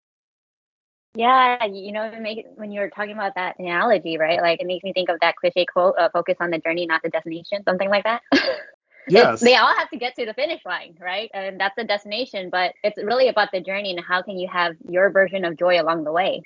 Yeah, 1.15 1.65
you 1.65 1.91
know, 1.91 2.11
make, 2.21 2.45
when 2.55 2.71
you 2.71 2.81
were 2.81 2.89
talking 2.91 3.13
about 3.13 3.33
that 3.33 3.57
analogy, 3.57 4.19
right? 4.19 4.39
Like 4.41 4.61
it 4.61 4.67
makes 4.67 4.83
me 4.83 4.93
think 4.93 5.09
of 5.09 5.17
that 5.21 5.35
cliche 5.37 5.65
quote, 5.65 5.95
uh, 5.97 6.09
"Focus 6.13 6.35
on 6.39 6.51
the 6.51 6.59
journey, 6.59 6.85
not 6.85 7.01
the 7.01 7.09
destination," 7.09 7.63
something 7.67 7.89
like 7.89 8.03
that. 8.03 8.21
Yes. 9.07 9.39
they 9.39 9.55
all 9.55 9.73
have 9.75 9.89
to 9.89 9.97
get 9.97 10.15
to 10.15 10.25
the 10.25 10.33
finish 10.33 10.63
line, 10.65 10.95
right? 10.99 11.29
And 11.33 11.59
that's 11.59 11.75
the 11.75 11.83
destination, 11.83 12.49
but 12.49 12.73
it's 12.83 12.97
really 12.97 13.27
about 13.27 13.49
the 13.51 13.61
journey 13.61 13.91
and 13.91 14.03
how 14.03 14.21
can 14.21 14.37
you 14.37 14.47
have 14.47 14.75
your 14.87 15.09
version 15.09 15.45
of 15.45 15.57
joy 15.57 15.81
along 15.81 16.03
the 16.03 16.11
way. 16.11 16.43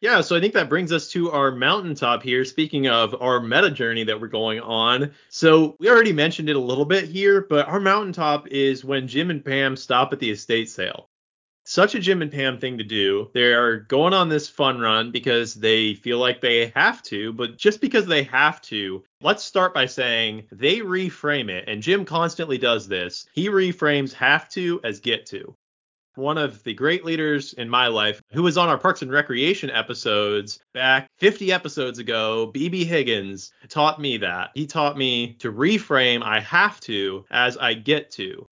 Yeah, 0.00 0.20
so 0.20 0.36
I 0.36 0.40
think 0.40 0.52
that 0.52 0.68
brings 0.68 0.92
us 0.92 1.08
to 1.12 1.30
our 1.30 1.50
mountaintop 1.50 2.22
here. 2.22 2.44
Speaking 2.44 2.88
of 2.88 3.14
our 3.22 3.40
meta 3.40 3.70
journey 3.70 4.04
that 4.04 4.20
we're 4.20 4.28
going 4.28 4.60
on. 4.60 5.12
So 5.30 5.76
we 5.78 5.88
already 5.88 6.12
mentioned 6.12 6.50
it 6.50 6.56
a 6.56 6.60
little 6.60 6.84
bit 6.84 7.04
here, 7.04 7.40
but 7.48 7.68
our 7.68 7.80
mountaintop 7.80 8.48
is 8.48 8.84
when 8.84 9.08
Jim 9.08 9.30
and 9.30 9.42
Pam 9.42 9.76
stop 9.76 10.12
at 10.12 10.18
the 10.18 10.30
estate 10.30 10.68
sale. 10.68 11.08
Such 11.66 11.94
a 11.94 11.98
Jim 11.98 12.20
and 12.20 12.30
Pam 12.30 12.58
thing 12.58 12.76
to 12.76 12.84
do. 12.84 13.30
They're 13.32 13.80
going 13.80 14.12
on 14.12 14.28
this 14.28 14.48
fun 14.48 14.80
run 14.80 15.10
because 15.10 15.54
they 15.54 15.94
feel 15.94 16.18
like 16.18 16.40
they 16.40 16.72
have 16.76 17.02
to, 17.04 17.32
but 17.32 17.56
just 17.56 17.80
because 17.80 18.06
they 18.06 18.22
have 18.24 18.60
to, 18.62 19.02
let's 19.22 19.42
start 19.42 19.72
by 19.72 19.86
saying 19.86 20.46
they 20.52 20.80
reframe 20.80 21.48
it. 21.48 21.64
And 21.66 21.82
Jim 21.82 22.04
constantly 22.04 22.58
does 22.58 22.86
this. 22.86 23.26
He 23.32 23.48
reframes 23.48 24.12
have 24.12 24.48
to 24.50 24.78
as 24.84 25.00
get 25.00 25.24
to 25.26 25.56
one 26.16 26.38
of 26.38 26.62
the 26.62 26.74
great 26.74 27.04
leaders 27.04 27.54
in 27.54 27.68
my 27.68 27.88
life 27.88 28.22
who 28.32 28.42
was 28.42 28.56
on 28.56 28.68
our 28.68 28.78
Parks 28.78 29.02
and 29.02 29.10
Recreation 29.10 29.70
episodes 29.70 30.60
back 30.72 31.08
50 31.18 31.52
episodes 31.52 31.98
ago, 31.98 32.50
BB 32.54 32.84
Higgins, 32.84 33.52
taught 33.68 34.00
me 34.00 34.16
that. 34.18 34.50
He 34.54 34.66
taught 34.66 34.96
me 34.96 35.34
to 35.40 35.52
reframe 35.52 36.22
I 36.22 36.40
have 36.40 36.80
to 36.80 37.24
as 37.30 37.56
I 37.56 37.74
get 37.74 38.10
to. 38.12 38.46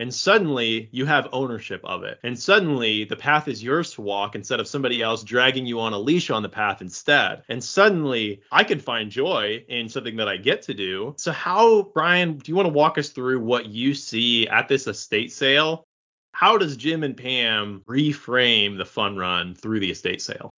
And 0.00 0.12
suddenly 0.12 0.88
you 0.92 1.06
have 1.06 1.28
ownership 1.32 1.80
of 1.84 2.02
it. 2.02 2.18
And 2.22 2.38
suddenly 2.38 3.04
the 3.04 3.16
path 3.16 3.48
is 3.48 3.62
yours 3.62 3.92
to 3.94 4.02
walk 4.02 4.34
instead 4.34 4.60
of 4.60 4.68
somebody 4.68 5.02
else 5.02 5.22
dragging 5.22 5.66
you 5.66 5.80
on 5.80 5.92
a 5.92 5.98
leash 5.98 6.30
on 6.30 6.42
the 6.42 6.48
path 6.48 6.80
instead. 6.80 7.42
And 7.48 7.62
suddenly 7.62 8.42
I 8.50 8.64
can 8.64 8.80
find 8.80 9.10
joy 9.10 9.64
in 9.68 9.88
something 9.88 10.16
that 10.16 10.28
I 10.28 10.36
get 10.36 10.62
to 10.62 10.74
do. 10.74 11.14
So, 11.18 11.32
how, 11.32 11.90
Brian, 11.94 12.38
do 12.38 12.50
you 12.50 12.56
want 12.56 12.66
to 12.66 12.72
walk 12.72 12.98
us 12.98 13.10
through 13.10 13.40
what 13.40 13.66
you 13.66 13.94
see 13.94 14.48
at 14.48 14.68
this 14.68 14.86
estate 14.86 15.32
sale 15.32 15.84
how 16.34 16.58
does 16.58 16.76
Jim 16.76 17.04
and 17.04 17.16
Pam 17.16 17.82
reframe 17.88 18.76
the 18.76 18.84
fun 18.84 19.16
run 19.16 19.54
through 19.54 19.78
the 19.80 19.90
estate 19.90 20.20
sale? 20.20 20.50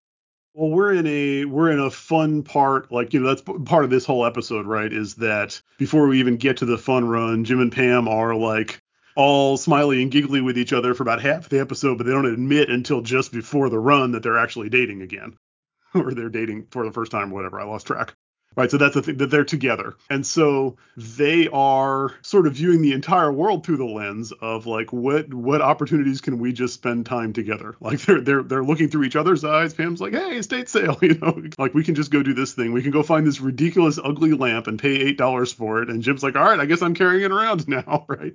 Well, 0.54 0.70
we're 0.70 0.94
in 0.94 1.06
a 1.06 1.44
we're 1.44 1.70
in 1.70 1.78
a 1.78 1.90
fun 1.90 2.42
part, 2.42 2.90
like 2.90 3.12
you 3.12 3.20
know, 3.20 3.28
that's 3.28 3.42
part 3.42 3.84
of 3.84 3.90
this 3.90 4.06
whole 4.06 4.24
episode, 4.24 4.64
right? 4.64 4.90
Is 4.90 5.16
that 5.16 5.60
before 5.76 6.08
we 6.08 6.18
even 6.18 6.38
get 6.38 6.56
to 6.58 6.64
the 6.64 6.78
fun 6.78 7.06
run, 7.06 7.44
Jim 7.44 7.60
and 7.60 7.70
Pam 7.70 8.08
are 8.08 8.34
like 8.34 8.80
all 9.16 9.56
smiley 9.56 10.02
and 10.02 10.12
giggly 10.12 10.40
with 10.40 10.58
each 10.58 10.72
other 10.72 10.94
for 10.94 11.02
about 11.02 11.22
half 11.22 11.48
the 11.48 11.60
episode, 11.60 11.98
but 11.98 12.06
they 12.06 12.12
don't 12.12 12.26
admit 12.26 12.70
until 12.70 13.00
just 13.00 13.32
before 13.32 13.68
the 13.68 13.78
run 13.78 14.12
that 14.12 14.22
they're 14.22 14.38
actually 14.38 14.68
dating 14.68 15.02
again, 15.02 15.36
or 15.94 16.14
they're 16.14 16.28
dating 16.28 16.66
for 16.70 16.84
the 16.84 16.92
first 16.92 17.10
time, 17.10 17.30
whatever. 17.30 17.60
I 17.60 17.64
lost 17.64 17.86
track 17.86 18.14
right? 18.56 18.70
So 18.70 18.78
that's 18.78 18.94
the 18.94 19.02
thing 19.02 19.18
that 19.18 19.30
they're 19.30 19.44
together. 19.44 19.94
And 20.10 20.26
so 20.26 20.76
they 20.96 21.48
are 21.48 22.14
sort 22.22 22.46
of 22.46 22.54
viewing 22.54 22.82
the 22.82 22.92
entire 22.92 23.30
world 23.30 23.64
through 23.64 23.76
the 23.76 23.84
lens 23.84 24.32
of 24.32 24.66
like 24.66 24.92
what 24.92 25.32
what 25.32 25.60
opportunities 25.60 26.20
can 26.20 26.38
we 26.38 26.52
just 26.52 26.74
spend 26.74 27.06
time 27.06 27.32
together? 27.32 27.74
Like 27.86 28.00
they're 28.00 28.20
they're 28.20 28.42
they're 28.42 28.64
looking 28.64 28.88
through 28.88 29.04
each 29.04 29.14
other's 29.14 29.44
eyes. 29.44 29.72
Pam's 29.72 30.00
like, 30.00 30.12
"Hey, 30.12 30.38
estate 30.38 30.68
sale, 30.68 30.98
you 31.02 31.14
know, 31.18 31.40
like 31.56 31.72
we 31.72 31.84
can 31.84 31.94
just 31.94 32.10
go 32.10 32.22
do 32.22 32.34
this 32.34 32.52
thing. 32.52 32.72
We 32.72 32.82
can 32.82 32.90
go 32.90 33.04
find 33.04 33.24
this 33.24 33.40
ridiculous 33.40 33.98
ugly 34.02 34.32
lamp 34.32 34.66
and 34.66 34.78
pay 34.78 35.14
$8 35.14 35.54
for 35.54 35.82
it." 35.82 35.90
And 35.90 36.02
Jim's 36.02 36.24
like, 36.24 36.34
"All 36.34 36.44
right, 36.44 36.58
I 36.58 36.66
guess 36.66 36.82
I'm 36.82 36.94
carrying 36.94 37.22
it 37.22 37.30
around 37.30 37.68
now, 37.68 38.04
right?" 38.08 38.34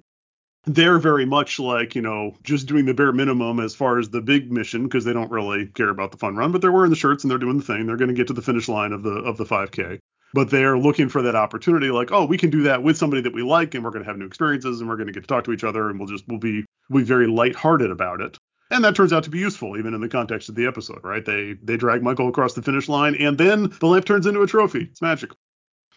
They're 0.66 1.00
very 1.00 1.26
much 1.26 1.60
like 1.60 1.96
you 1.96 2.02
know 2.02 2.36
just 2.44 2.68
doing 2.68 2.86
the 2.86 2.94
bare 2.94 3.12
minimum 3.12 3.60
as 3.60 3.74
far 3.74 3.98
as 3.98 4.10
the 4.10 4.22
big 4.22 4.52
mission 4.52 4.84
because 4.84 5.04
they 5.04 5.14
don't 5.14 5.32
really 5.32 5.66
care 5.68 5.90
about 5.90 6.12
the 6.12 6.18
fun 6.18 6.36
run 6.36 6.52
but 6.52 6.62
they're 6.62 6.72
wearing 6.72 6.92
the 6.92 6.96
shirts 6.96 7.24
and 7.24 7.32
they're 7.32 7.38
doing 7.38 7.58
the 7.58 7.64
thing. 7.64 7.86
They're 7.86 7.98
going 7.98 8.10
to 8.10 8.16
get 8.16 8.28
to 8.28 8.34
the 8.34 8.42
finish 8.42 8.68
line 8.68 8.92
of 8.92 9.04
the 9.04 9.12
of 9.12 9.38
the 9.38 9.46
5k 9.46 10.00
but 10.34 10.50
they're 10.50 10.78
looking 10.78 11.10
for 11.10 11.24
that 11.24 11.36
opportunity 11.36 11.90
like 11.90 12.12
oh 12.12 12.26
we 12.26 12.38
can 12.38 12.50
do 12.50 12.64
that 12.64 12.84
with 12.84 12.98
somebody 12.98 13.22
that 13.24 13.34
we 13.34 13.42
like 13.42 13.74
and 13.74 13.84
we're 13.84 13.92
going 13.92 14.04
to 14.04 14.10
have 14.10 14.18
new 14.18 14.26
experiences 14.26 14.80
and 14.80 14.90
we're 14.90 14.98
going 14.98 15.08
to 15.08 15.14
get 15.14 15.22
to 15.22 15.28
talk 15.28 15.44
to 15.46 15.52
each 15.52 15.64
other 15.64 15.90
and 15.90 16.00
we'll 16.00 16.08
just 16.08 16.28
we'll 16.28 16.40
be 16.40 16.64
we'll 16.90 17.02
be 17.02 17.08
very 17.08 17.28
lighthearted 17.28 17.90
about 17.90 18.22
it. 18.22 18.38
And 18.70 18.86
that 18.86 18.96
turns 18.96 19.12
out 19.12 19.24
to 19.24 19.30
be 19.30 19.40
useful 19.40 19.78
even 19.78 19.94
in 19.94 20.00
the 20.00 20.08
context 20.08 20.48
of 20.48 20.56
the 20.56 20.68
episode 20.68 21.04
right? 21.04 21.26
They 21.26 21.56
they 21.64 21.78
drag 21.78 22.04
michael 22.04 22.30
across 22.30 22.54
the 22.54 22.62
finish 22.62 22.88
line 22.88 23.16
and 23.16 23.38
then 23.38 23.74
the 23.80 23.88
lamp 23.88 24.06
turns 24.06 24.28
into 24.28 24.44
a 24.44 24.48
trophy. 24.48 24.84
It's 24.92 25.02
magic 25.02 25.32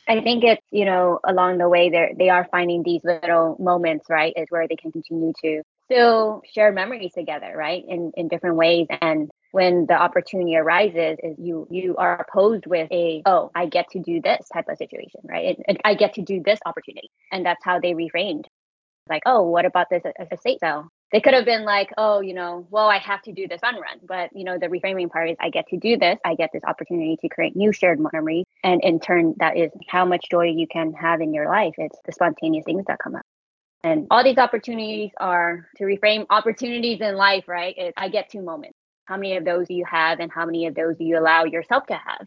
I 0.09 0.21
think 0.21 0.45
it's, 0.45 0.63
you 0.71 0.85
know, 0.85 1.19
along 1.25 1.59
the 1.59 1.69
way 1.69 1.91
they 1.91 2.15
they 2.19 2.29
are 2.29 2.47
finding 2.51 2.83
these 2.83 3.01
little 3.05 3.57
moments, 3.59 4.07
right, 4.09 4.33
is 4.37 4.47
where 4.51 4.69
they 4.69 4.77
can 4.77 4.93
continue 4.93 5.33
to 5.43 5.63
still 5.85 6.43
share 6.53 6.73
memories 6.73 7.13
together, 7.13 7.53
right, 7.57 7.85
in, 7.87 8.13
in 8.17 8.29
different 8.29 8.57
ways. 8.57 8.87
And 9.01 9.31
when 9.55 9.87
the 9.87 9.95
opportunity 9.95 10.57
arises 10.57 11.17
is 11.23 11.37
you 11.39 11.67
you 11.71 11.95
are 11.97 12.27
posed 12.33 12.67
with 12.67 12.91
a 12.91 13.23
oh 13.25 13.53
i 13.55 13.67
get 13.67 13.89
to 13.91 14.01
do 14.01 14.21
this 14.21 14.49
type 14.53 14.67
of 14.69 14.77
situation 14.77 15.21
right? 15.23 15.57
And, 15.69 15.79
i 15.85 15.95
get 15.95 16.15
to 16.15 16.23
do 16.23 16.43
this 16.45 16.59
opportunity. 16.67 17.09
And 17.31 17.47
that's 17.47 17.65
how 17.65 17.79
they 17.79 17.93
reframed 17.93 18.45
like 19.09 19.23
oh 19.27 19.43
what 19.43 19.65
about 19.65 19.87
this 19.91 20.03
estate 20.33 20.59
sale 20.61 20.89
they 21.15 21.21
could 21.21 21.33
have 21.33 21.45
been 21.45 21.65
like 21.65 21.91
oh 21.97 22.21
you 22.21 22.35
know 22.35 22.67
well 22.71 22.89
i 22.89 22.99
have 22.99 23.23
to 23.23 23.33
do 23.33 23.47
this 23.47 23.61
fun 23.61 23.77
run 23.77 24.01
but 24.07 24.31
you 24.35 24.45
know 24.45 24.59
the 24.59 24.67
reframing 24.67 25.09
part 25.09 25.31
is 25.31 25.37
i 25.41 25.49
get 25.49 25.67
to 25.69 25.79
do 25.79 25.97
this. 25.97 26.19
I 26.25 26.35
get 26.35 26.51
this 26.53 26.65
opportunity 26.65 27.17
to 27.21 27.29
create 27.29 27.55
new 27.55 27.73
shared 27.73 28.01
memories 28.01 28.47
and 28.63 28.83
in 28.83 28.99
turn 28.99 29.35
that 29.39 29.57
is 29.57 29.71
how 29.89 30.05
much 30.05 30.25
joy 30.31 30.47
you 30.47 30.67
can 30.67 30.93
have 30.95 31.21
in 31.21 31.33
your 31.33 31.47
life. 31.47 31.75
It's 31.79 31.99
the 32.05 32.13
spontaneous 32.13 32.65
things 32.65 32.85
that 32.87 32.99
come 32.99 33.15
up. 33.15 33.23
And 33.83 34.07
all 34.11 34.25
these 34.25 34.39
opportunities 34.39 35.11
are 35.19 35.69
to 35.77 35.85
reframe 35.85 36.27
opportunities 36.31 37.01
in 37.01 37.15
life 37.17 37.45
right? 37.47 37.75
It's, 37.77 37.95
i 37.97 38.09
get 38.09 38.31
two 38.31 38.43
moments. 38.43 38.77
How 39.05 39.17
many 39.17 39.37
of 39.37 39.45
those 39.45 39.69
do 39.69 39.75
you 39.75 39.85
have, 39.85 40.19
and 40.19 40.33
how 40.33 40.47
many 40.47 40.67
of 40.67 40.75
those 40.75 40.97
do 40.97 41.05
you 41.05 41.19
allow 41.19 41.45
yourself 41.45 41.87
to 41.87 41.95
have? 41.95 42.27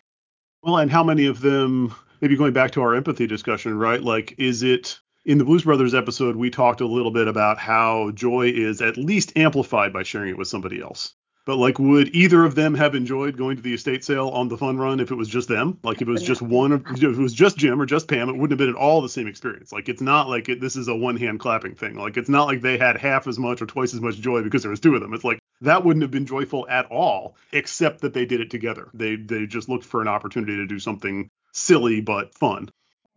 Well, 0.62 0.77
and 0.77 0.91
how 0.91 1.03
many 1.03 1.25
of 1.25 1.41
them, 1.41 1.94
maybe 2.22 2.38
going 2.38 2.53
back 2.53 2.72
to 2.72 2.82
our 2.82 2.94
empathy 2.94 3.25
discussion, 3.25 3.77
right? 3.77 4.01
Like, 4.01 4.36
is 4.38 4.62
it 4.62 5.00
in 5.27 5.38
the 5.38 5.46
Blues 5.46 5.63
Brothers 5.63 5.93
episode, 5.93 6.38
we 6.38 6.50
talked 6.50 6.79
a 6.79 6.88
little 6.88 7.12
bit 7.12 7.27
about 7.27 7.57
how 7.57 8.12
joy 8.12 8.48
is 8.48 8.81
at 8.81 8.96
least 8.96 9.34
amplified 9.36 9.91
by 9.91 10.03
sharing 10.03 10.29
it 10.29 10.38
with 10.38 10.48
somebody 10.48 10.81
else. 10.81 11.13
But 11.46 11.57
like, 11.57 11.77
would 11.79 12.15
either 12.15 12.46
of 12.46 12.55
them 12.55 12.74
have 12.75 12.96
enjoyed 12.96 13.38
going 13.38 13.57
to 13.57 13.62
the 13.62 13.74
estate 13.74 14.05
sale 14.05 14.29
on 14.29 14.48
the 14.48 14.57
fun 14.57 14.77
run 14.77 15.01
if 15.01 15.12
it 15.12 15.15
was 15.15 15.27
just 15.27 15.50
them? 15.50 15.79
Like, 15.84 16.01
if 16.01 16.07
it 16.07 16.12
was 16.12 16.24
just 16.24 16.41
one, 16.41 16.72
of, 16.72 16.86
if 16.91 17.03
it 17.03 17.17
was 17.17 17.34
just 17.34 17.57
Jim 17.57 17.81
or 17.81 17.86
just 17.86 18.07
Pam, 18.07 18.29
it 18.29 18.34
wouldn't 18.34 18.51
have 18.51 18.57
been 18.57 18.69
at 18.69 18.81
all 18.81 19.01
the 19.01 19.10
same 19.10 19.27
experience. 19.27 19.74
Like, 19.74 19.89
it's 19.89 20.01
not 20.01 20.29
like 20.29 20.48
it, 20.48 20.62
this 20.62 20.77
is 20.77 20.88
a 20.88 20.96
one 20.96 21.17
hand 21.17 21.41
clapping 21.41 21.75
thing. 21.75 21.96
Like, 21.96 22.15
it's 22.15 22.29
not 22.29 22.48
like 22.48 22.62
they 22.62 22.77
had 22.77 22.98
half 22.98 23.27
as 23.27 23.38
much 23.38 23.62
or 23.62 23.65
twice 23.65 23.93
as 23.93 24.01
much 24.01 24.19
joy 24.19 24.43
because 24.43 24.62
there 24.62 24.72
was 24.72 24.79
two 24.79 24.96
of 24.96 25.01
them. 25.01 25.13
It's 25.13 25.25
like 25.25 25.39
that 25.62 25.84
wouldn't 25.84 26.03
have 26.03 26.12
been 26.12 26.25
joyful 26.25 26.67
at 26.69 26.86
all, 26.86 27.36
except 27.51 28.01
that 28.01 28.13
they 28.13 28.25
did 28.25 28.39
it 28.39 28.50
together. 28.50 28.89
They 28.93 29.17
they 29.17 29.46
just 29.46 29.67
looked 29.67 29.86
for 29.86 30.01
an 30.01 30.07
opportunity 30.07 30.55
to 30.57 30.67
do 30.67 30.79
something 30.79 31.29
silly 31.51 32.00
but 32.00 32.34
fun. 32.34 32.69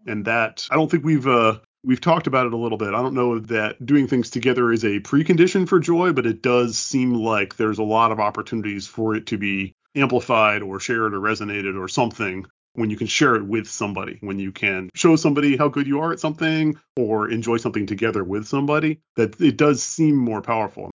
And 0.06 0.24
that 0.24 0.66
I 0.70 0.76
don't 0.76 0.90
think 0.90 1.04
we've 1.04 1.26
uh, 1.26 1.58
we've 1.84 2.00
talked 2.00 2.26
about 2.26 2.46
it 2.46 2.52
a 2.52 2.56
little 2.56 2.78
bit. 2.78 2.94
I 2.94 3.02
don't 3.02 3.14
know 3.14 3.38
that 3.38 3.84
doing 3.84 4.06
things 4.06 4.30
together 4.30 4.72
is 4.72 4.84
a 4.84 5.00
precondition 5.00 5.68
for 5.68 5.80
joy, 5.80 6.12
but 6.12 6.26
it 6.26 6.42
does 6.42 6.78
seem 6.78 7.14
like 7.14 7.56
there's 7.56 7.78
a 7.78 7.84
lot 7.84 8.12
of 8.12 8.20
opportunities 8.20 8.86
for 8.86 9.14
it 9.14 9.26
to 9.26 9.38
be 9.38 9.74
amplified 9.94 10.62
or 10.62 10.78
shared 10.80 11.14
or 11.14 11.20
resonated 11.20 11.80
or 11.80 11.88
something 11.88 12.46
when 12.74 12.90
you 12.90 12.96
can 12.96 13.08
share 13.08 13.34
it 13.34 13.44
with 13.44 13.68
somebody, 13.68 14.18
when 14.20 14.38
you 14.38 14.52
can 14.52 14.88
show 14.94 15.16
somebody 15.16 15.56
how 15.56 15.68
good 15.68 15.86
you 15.86 16.00
are 16.00 16.12
at 16.12 16.20
something 16.20 16.78
or 16.96 17.28
enjoy 17.28 17.56
something 17.56 17.86
together 17.86 18.22
with 18.22 18.46
somebody, 18.46 19.00
that 19.16 19.40
it 19.40 19.56
does 19.56 19.82
seem 19.82 20.16
more 20.16 20.40
powerful. 20.40 20.90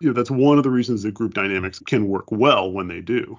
You 0.00 0.08
know, 0.08 0.14
that's 0.14 0.30
one 0.30 0.58
of 0.58 0.64
the 0.64 0.70
reasons 0.70 1.04
that 1.04 1.14
group 1.14 1.34
dynamics 1.34 1.78
can 1.78 2.08
work 2.08 2.32
well 2.32 2.70
when 2.70 2.88
they 2.88 3.00
do. 3.00 3.38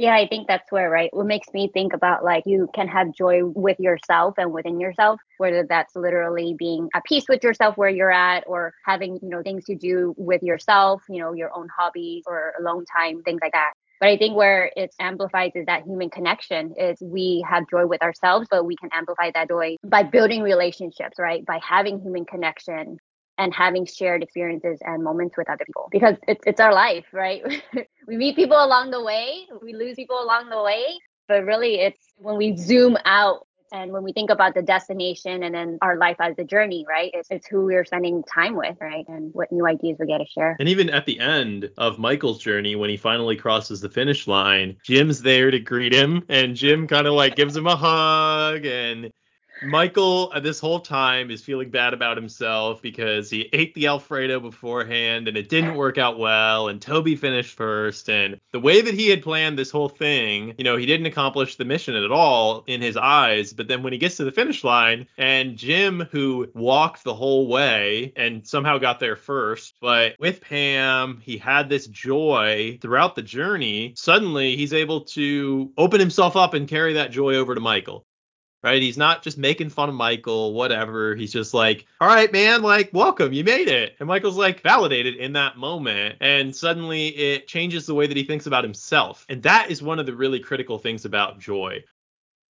Yeah, 0.00 0.14
I 0.14 0.26
think 0.26 0.48
that's 0.48 0.72
where, 0.72 0.88
right? 0.88 1.10
What 1.12 1.26
makes 1.26 1.48
me 1.52 1.68
think 1.74 1.92
about 1.92 2.24
like 2.24 2.44
you 2.46 2.70
can 2.74 2.88
have 2.88 3.12
joy 3.12 3.44
with 3.44 3.78
yourself 3.78 4.36
and 4.38 4.50
within 4.50 4.80
yourself, 4.80 5.20
whether 5.36 5.66
that's 5.68 5.94
literally 5.94 6.54
being 6.58 6.88
at 6.94 7.04
peace 7.04 7.26
with 7.28 7.44
yourself 7.44 7.76
where 7.76 7.90
you're 7.90 8.10
at 8.10 8.44
or 8.46 8.72
having, 8.86 9.18
you 9.20 9.28
know, 9.28 9.42
things 9.42 9.66
to 9.66 9.76
do 9.76 10.14
with 10.16 10.42
yourself, 10.42 11.02
you 11.10 11.20
know, 11.20 11.34
your 11.34 11.54
own 11.54 11.68
hobbies 11.78 12.24
or 12.26 12.54
alone 12.58 12.86
time, 12.86 13.22
things 13.24 13.40
like 13.42 13.52
that. 13.52 13.74
But 14.00 14.08
I 14.08 14.16
think 14.16 14.34
where 14.34 14.72
it 14.74 14.94
amplifies 14.98 15.52
is 15.54 15.66
that 15.66 15.82
human 15.84 16.08
connection 16.08 16.72
is 16.78 16.96
we 17.02 17.44
have 17.46 17.64
joy 17.70 17.86
with 17.86 18.00
ourselves, 18.00 18.48
but 18.50 18.64
we 18.64 18.76
can 18.76 18.88
amplify 18.94 19.32
that 19.34 19.48
joy 19.50 19.76
by 19.84 20.02
building 20.02 20.40
relationships, 20.40 21.18
right? 21.18 21.44
By 21.44 21.60
having 21.62 22.00
human 22.00 22.24
connection, 22.24 22.96
and 23.40 23.54
having 23.54 23.86
shared 23.86 24.22
experiences 24.22 24.78
and 24.84 25.02
moments 25.02 25.34
with 25.36 25.48
other 25.48 25.64
people 25.64 25.88
because 25.90 26.14
it's, 26.28 26.42
it's 26.46 26.60
our 26.60 26.74
life, 26.74 27.06
right? 27.12 27.42
we 28.06 28.16
meet 28.16 28.36
people 28.36 28.62
along 28.62 28.90
the 28.90 29.02
way, 29.02 29.46
we 29.62 29.74
lose 29.74 29.96
people 29.96 30.22
along 30.22 30.50
the 30.50 30.62
way, 30.62 30.84
but 31.26 31.44
really 31.44 31.76
it's 31.76 32.04
when 32.18 32.36
we 32.36 32.54
zoom 32.54 32.98
out 33.06 33.46
and 33.72 33.92
when 33.92 34.02
we 34.02 34.12
think 34.12 34.28
about 34.28 34.54
the 34.54 34.60
destination 34.60 35.42
and 35.42 35.54
then 35.54 35.78
our 35.80 35.96
life 35.96 36.16
as 36.20 36.34
a 36.38 36.44
journey, 36.44 36.84
right? 36.86 37.12
It's, 37.14 37.30
it's 37.30 37.46
who 37.46 37.64
we're 37.64 37.84
spending 37.86 38.22
time 38.24 38.56
with, 38.56 38.76
right? 38.78 39.06
And 39.08 39.32
what 39.32 39.50
new 39.50 39.66
ideas 39.66 39.96
we 39.98 40.06
get 40.06 40.18
to 40.18 40.26
share. 40.26 40.56
And 40.60 40.68
even 40.68 40.90
at 40.90 41.06
the 41.06 41.18
end 41.18 41.70
of 41.78 41.98
Michael's 41.98 42.40
journey, 42.40 42.76
when 42.76 42.90
he 42.90 42.98
finally 42.98 43.36
crosses 43.36 43.80
the 43.80 43.88
finish 43.88 44.26
line, 44.26 44.76
Jim's 44.84 45.22
there 45.22 45.50
to 45.50 45.60
greet 45.60 45.94
him, 45.94 46.24
and 46.28 46.56
Jim 46.56 46.86
kind 46.86 47.06
of 47.06 47.14
like 47.14 47.36
gives 47.36 47.56
him 47.56 47.66
a 47.66 47.76
hug 47.76 48.66
and 48.66 49.12
Michael, 49.62 50.32
uh, 50.34 50.40
this 50.40 50.58
whole 50.58 50.80
time, 50.80 51.30
is 51.30 51.42
feeling 51.42 51.70
bad 51.70 51.92
about 51.92 52.16
himself 52.16 52.80
because 52.80 53.28
he 53.28 53.48
ate 53.52 53.74
the 53.74 53.86
Alfredo 53.88 54.40
beforehand 54.40 55.28
and 55.28 55.36
it 55.36 55.48
didn't 55.48 55.74
work 55.74 55.98
out 55.98 56.18
well, 56.18 56.68
and 56.68 56.80
Toby 56.80 57.14
finished 57.16 57.56
first. 57.56 58.08
And 58.08 58.40
the 58.52 58.60
way 58.60 58.80
that 58.80 58.94
he 58.94 59.08
had 59.08 59.22
planned 59.22 59.58
this 59.58 59.70
whole 59.70 59.88
thing, 59.88 60.54
you 60.56 60.64
know, 60.64 60.76
he 60.76 60.86
didn't 60.86 61.06
accomplish 61.06 61.56
the 61.56 61.64
mission 61.64 61.94
at 61.94 62.10
all 62.10 62.64
in 62.66 62.80
his 62.80 62.96
eyes. 62.96 63.52
But 63.52 63.68
then 63.68 63.82
when 63.82 63.92
he 63.92 63.98
gets 63.98 64.16
to 64.16 64.24
the 64.24 64.32
finish 64.32 64.64
line, 64.64 65.06
and 65.18 65.56
Jim, 65.56 66.08
who 66.10 66.48
walked 66.54 67.04
the 67.04 67.14
whole 67.14 67.46
way 67.46 68.12
and 68.16 68.46
somehow 68.46 68.78
got 68.78 69.00
there 69.00 69.16
first, 69.16 69.74
but 69.80 70.14
with 70.18 70.40
Pam, 70.40 71.20
he 71.22 71.36
had 71.36 71.68
this 71.68 71.86
joy 71.86 72.78
throughout 72.80 73.14
the 73.14 73.22
journey. 73.22 73.94
Suddenly, 73.96 74.56
he's 74.56 74.72
able 74.72 75.02
to 75.02 75.70
open 75.76 76.00
himself 76.00 76.36
up 76.36 76.54
and 76.54 76.66
carry 76.68 76.94
that 76.94 77.10
joy 77.10 77.34
over 77.34 77.54
to 77.54 77.60
Michael 77.60 78.06
right? 78.62 78.82
He's 78.82 78.98
not 78.98 79.22
just 79.22 79.38
making 79.38 79.70
fun 79.70 79.88
of 79.88 79.94
Michael, 79.94 80.52
whatever. 80.52 81.14
He's 81.14 81.32
just 81.32 81.54
like, 81.54 81.86
all 82.00 82.08
right, 82.08 82.32
man, 82.32 82.62
like, 82.62 82.90
welcome, 82.92 83.32
you 83.32 83.44
made 83.44 83.68
it. 83.68 83.96
And 83.98 84.08
Michael's 84.08 84.36
like 84.36 84.62
validated 84.62 85.16
in 85.16 85.32
that 85.34 85.56
moment. 85.56 86.16
And 86.20 86.54
suddenly 86.54 87.08
it 87.08 87.46
changes 87.46 87.86
the 87.86 87.94
way 87.94 88.06
that 88.06 88.16
he 88.16 88.24
thinks 88.24 88.46
about 88.46 88.64
himself. 88.64 89.24
And 89.28 89.42
that 89.44 89.70
is 89.70 89.82
one 89.82 89.98
of 89.98 90.06
the 90.06 90.14
really 90.14 90.40
critical 90.40 90.78
things 90.78 91.04
about 91.04 91.38
joy. 91.38 91.82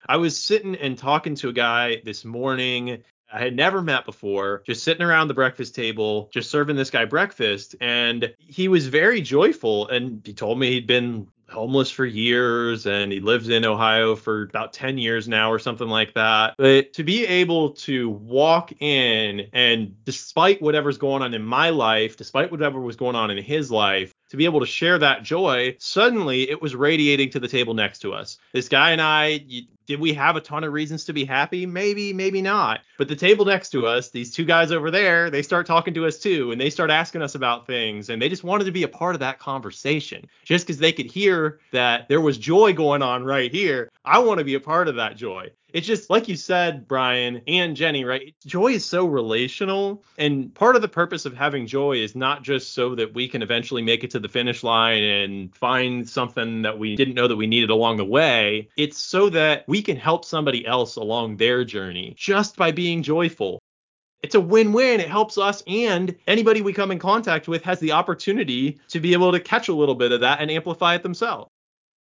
I 0.07 0.17
was 0.17 0.37
sitting 0.37 0.77
and 0.77 0.97
talking 0.97 1.35
to 1.37 1.51
a 1.51 1.53
guy 1.53 2.01
this 2.05 2.25
morning. 2.25 3.03
I 3.33 3.39
had 3.39 3.55
never 3.55 3.81
met 3.81 4.07
before, 4.07 4.63
just 4.67 4.83
sitting 4.83 5.05
around 5.05 5.29
the 5.29 5.35
breakfast 5.35 5.75
table, 5.75 6.31
just 6.33 6.51
serving 6.51 6.75
this 6.75 6.91
guy 6.91 7.05
breakfast. 7.05 7.77
And 7.81 8.35
he 8.39 8.67
was 8.67 8.89
very 8.89 9.21
joyful. 9.21 9.87
And 9.89 10.23
he 10.25 10.33
told 10.33 10.59
me 10.59 10.71
he'd 10.71 10.89
been 10.89 11.29
homeless 11.51 11.91
for 11.91 12.05
years 12.05 12.87
and 12.87 13.13
he 13.13 13.21
lives 13.21 13.49
in 13.49 13.65
Ohio 13.65 14.17
for 14.17 14.43
about 14.43 14.73
10 14.73 14.99
years 14.99 15.29
now 15.29 15.51
or 15.51 15.59
something 15.59 15.89
like 15.89 16.15
that. 16.15 16.55
But 16.57 16.93
to 16.95 17.05
be 17.05 17.27
able 17.27 17.71
to 17.71 18.11
walk 18.11 18.73
in 18.81 19.49
and 19.53 19.95
despite 20.05 20.63
whatever's 20.63 20.99
going 20.99 21.23
on 21.23 21.35
in 21.35 21.43
my 21.43 21.71
life, 21.71 22.17
despite 22.17 22.51
whatever 22.51 22.81
was 22.81 22.97
going 22.97 23.17
on 23.17 23.31
in 23.31 23.43
his 23.43 23.71
life, 23.71 24.13
to 24.31 24.37
be 24.37 24.45
able 24.45 24.61
to 24.61 24.67
share 24.67 24.99
that 24.99 25.23
joy, 25.23 25.77
suddenly 25.79 26.49
it 26.49 26.63
was 26.63 26.75
radiating 26.75 27.31
to 27.31 27.41
the 27.41 27.49
table 27.49 27.75
next 27.75 27.99
to 28.01 28.13
us. 28.13 28.39
This 28.53 28.69
guy 28.69 28.93
and 28.93 29.01
I, 29.01 29.45
did 29.87 29.99
we 29.99 30.13
have 30.15 30.37
a 30.37 30.41
ton 30.41 30.63
of 30.63 30.73
reasons 30.73 31.05
to 31.07 31.13
be 31.13 31.25
happy? 31.25 31.67
Maybe, 31.67 32.13
maybe 32.13 32.41
not. 32.41 32.81
But 32.97 33.09
the 33.09 33.17
table 33.17 33.45
next 33.45 33.71
to 33.71 33.87
us, 33.87 34.11
these 34.11 34.33
two 34.33 34.45
guys 34.45 34.71
over 34.71 34.91
there, 34.91 35.31
they 35.31 35.43
start 35.43 35.67
talking 35.67 35.95
to 35.95 36.07
us 36.07 36.19
too, 36.19 36.53
and 36.53 36.61
they 36.61 36.71
start 36.71 36.91
asking 36.91 37.23
us 37.23 37.35
about 37.35 37.67
things, 37.67 38.09
and 38.09 38.23
they 38.23 38.29
just 38.29 38.45
wanted 38.45 38.65
to 38.65 38.73
be 38.73 38.85
a 38.85 38.89
part 38.89 39.17
of 39.17 39.21
that 39.21 39.41
conversation. 39.41 40.29
Just 40.45 40.65
because 40.65 40.79
they 40.79 40.93
could 40.93 41.11
hear 41.11 41.59
that 41.73 42.09
there 42.09 42.21
was 42.21 42.39
joy 42.39 42.73
going 42.73 43.03
on 43.03 43.25
right 43.25 43.53
here, 43.53 43.91
I 44.05 44.21
want 44.21 44.39
to 44.39 44.45
be 44.45 44.55
a 44.55 44.61
part 44.61 44.87
of 44.87 44.95
that 44.95 45.17
joy 45.17 45.51
it's 45.73 45.87
just 45.87 46.11
like 46.11 46.29
you 46.29 46.37
said, 46.37 46.87
Brian 46.87 47.43
and 47.47 47.77
Jenny, 47.77 48.05
right? 48.05 48.35
Joy 48.47 48.73
is 48.73 48.85
so 48.85 49.07
relational. 49.07 50.05
And 50.19 50.55
part 50.55 50.77
of 50.77 50.83
the 50.83 50.89
purpose 50.89 51.27
of 51.27 51.35
having 51.35 51.67
joy 51.67 51.97
is 51.97 52.15
not 52.15 52.43
just 52.43 52.75
so 52.75 52.95
that 52.95 53.15
we 53.15 53.29
can 53.29 53.43
eventually 53.43 53.83
make 53.83 54.05
it 54.05 54.11
to 54.11 54.19
the 54.19 54.29
finish 54.29 54.63
line 54.63 55.03
and 55.03 55.55
find 55.55 56.09
something 56.09 56.63
that 56.63 56.79
we 56.79 56.97
didn't 56.97 57.15
know 57.15 57.29
that 57.29 57.37
we 57.37 57.47
needed 57.47 57.71
along 57.71 57.97
the 57.97 58.05
way. 58.05 58.69
It's 58.77 58.99
so 58.99 59.31
that 59.31 59.65
we 59.69 59.83
can 59.83 59.97
help 59.97 60.25
somebody 60.25 60.67
else 60.67 60.97
along 60.97 61.37
their 61.37 61.65
journey 61.65 62.15
just 62.17 62.57
by 62.57 62.73
being 62.73 63.03
joyful. 63.03 63.61
It's 64.23 64.35
a 64.35 64.41
win 64.41 64.73
win. 64.73 65.01
It 65.01 65.09
helps 65.09 65.39
us, 65.39 65.63
and 65.67 66.15
anybody 66.27 66.61
we 66.61 66.75
come 66.75 66.91
in 66.91 66.99
contact 66.99 67.49
with 67.49 67.63
has 67.63 67.81
the 67.81 67.93
opportunity 67.93 68.79
to 68.89 69.01
be 69.01 69.15
able 69.15 69.33
to 69.33 69.41
catch 69.41 69.69
a 69.69 69.75
little 69.75 69.95
bit 69.95 70.13
of 70.13 70.21
that 70.21 70.41
and 70.41 70.51
amplify 70.51 70.95
it 70.95 71.03
themselves. 71.03 71.51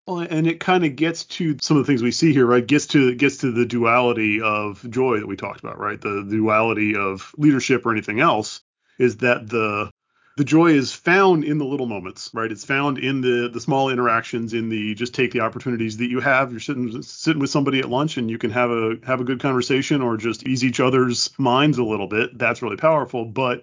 Well, 0.09 0.25
and 0.27 0.47
it 0.47 0.59
kind 0.59 0.83
of 0.85 0.95
gets 0.95 1.23
to 1.25 1.57
some 1.61 1.77
of 1.77 1.85
the 1.85 1.87
things 1.87 2.01
we 2.01 2.09
see 2.09 2.33
here, 2.33 2.47
right? 2.47 2.65
Gets 2.65 2.87
to 2.87 3.13
gets 3.13 3.37
to 3.37 3.51
the 3.51 3.63
duality 3.63 4.41
of 4.41 4.83
joy 4.89 5.19
that 5.19 5.27
we 5.27 5.35
talked 5.35 5.59
about, 5.59 5.77
right? 5.77 6.01
The, 6.01 6.25
duality 6.27 6.95
of 6.95 7.31
leadership 7.37 7.85
or 7.85 7.91
anything 7.91 8.19
else 8.19 8.61
is 8.97 9.17
that 9.17 9.47
the 9.47 9.91
the 10.35 10.43
joy 10.43 10.71
is 10.71 10.93
found 10.93 11.43
in 11.43 11.59
the 11.59 11.65
little 11.65 11.85
moments, 11.85 12.31
right? 12.33 12.51
It's 12.51 12.65
found 12.65 12.97
in 12.97 13.21
the 13.21 13.49
the 13.53 13.61
small 13.61 13.91
interactions, 13.91 14.55
in 14.55 14.69
the 14.69 14.95
just 14.95 15.13
take 15.13 15.31
the 15.31 15.41
opportunities 15.41 15.97
that 15.97 16.09
you 16.09 16.21
have. 16.21 16.49
You're 16.49 16.59
sitting 16.59 17.03
sitting 17.03 17.39
with 17.39 17.51
somebody 17.51 17.79
at 17.79 17.87
lunch 17.87 18.17
and 18.17 18.31
you 18.31 18.39
can 18.39 18.49
have 18.49 18.71
a 18.71 18.95
have 19.05 19.21
a 19.21 19.23
good 19.23 19.39
conversation 19.39 20.01
or 20.01 20.17
just 20.17 20.47
ease 20.47 20.63
each 20.63 20.79
other's 20.79 21.29
minds 21.37 21.77
a 21.77 21.83
little 21.83 22.07
bit. 22.07 22.35
That's 22.35 22.63
really 22.63 22.77
powerful. 22.77 23.25
But 23.25 23.61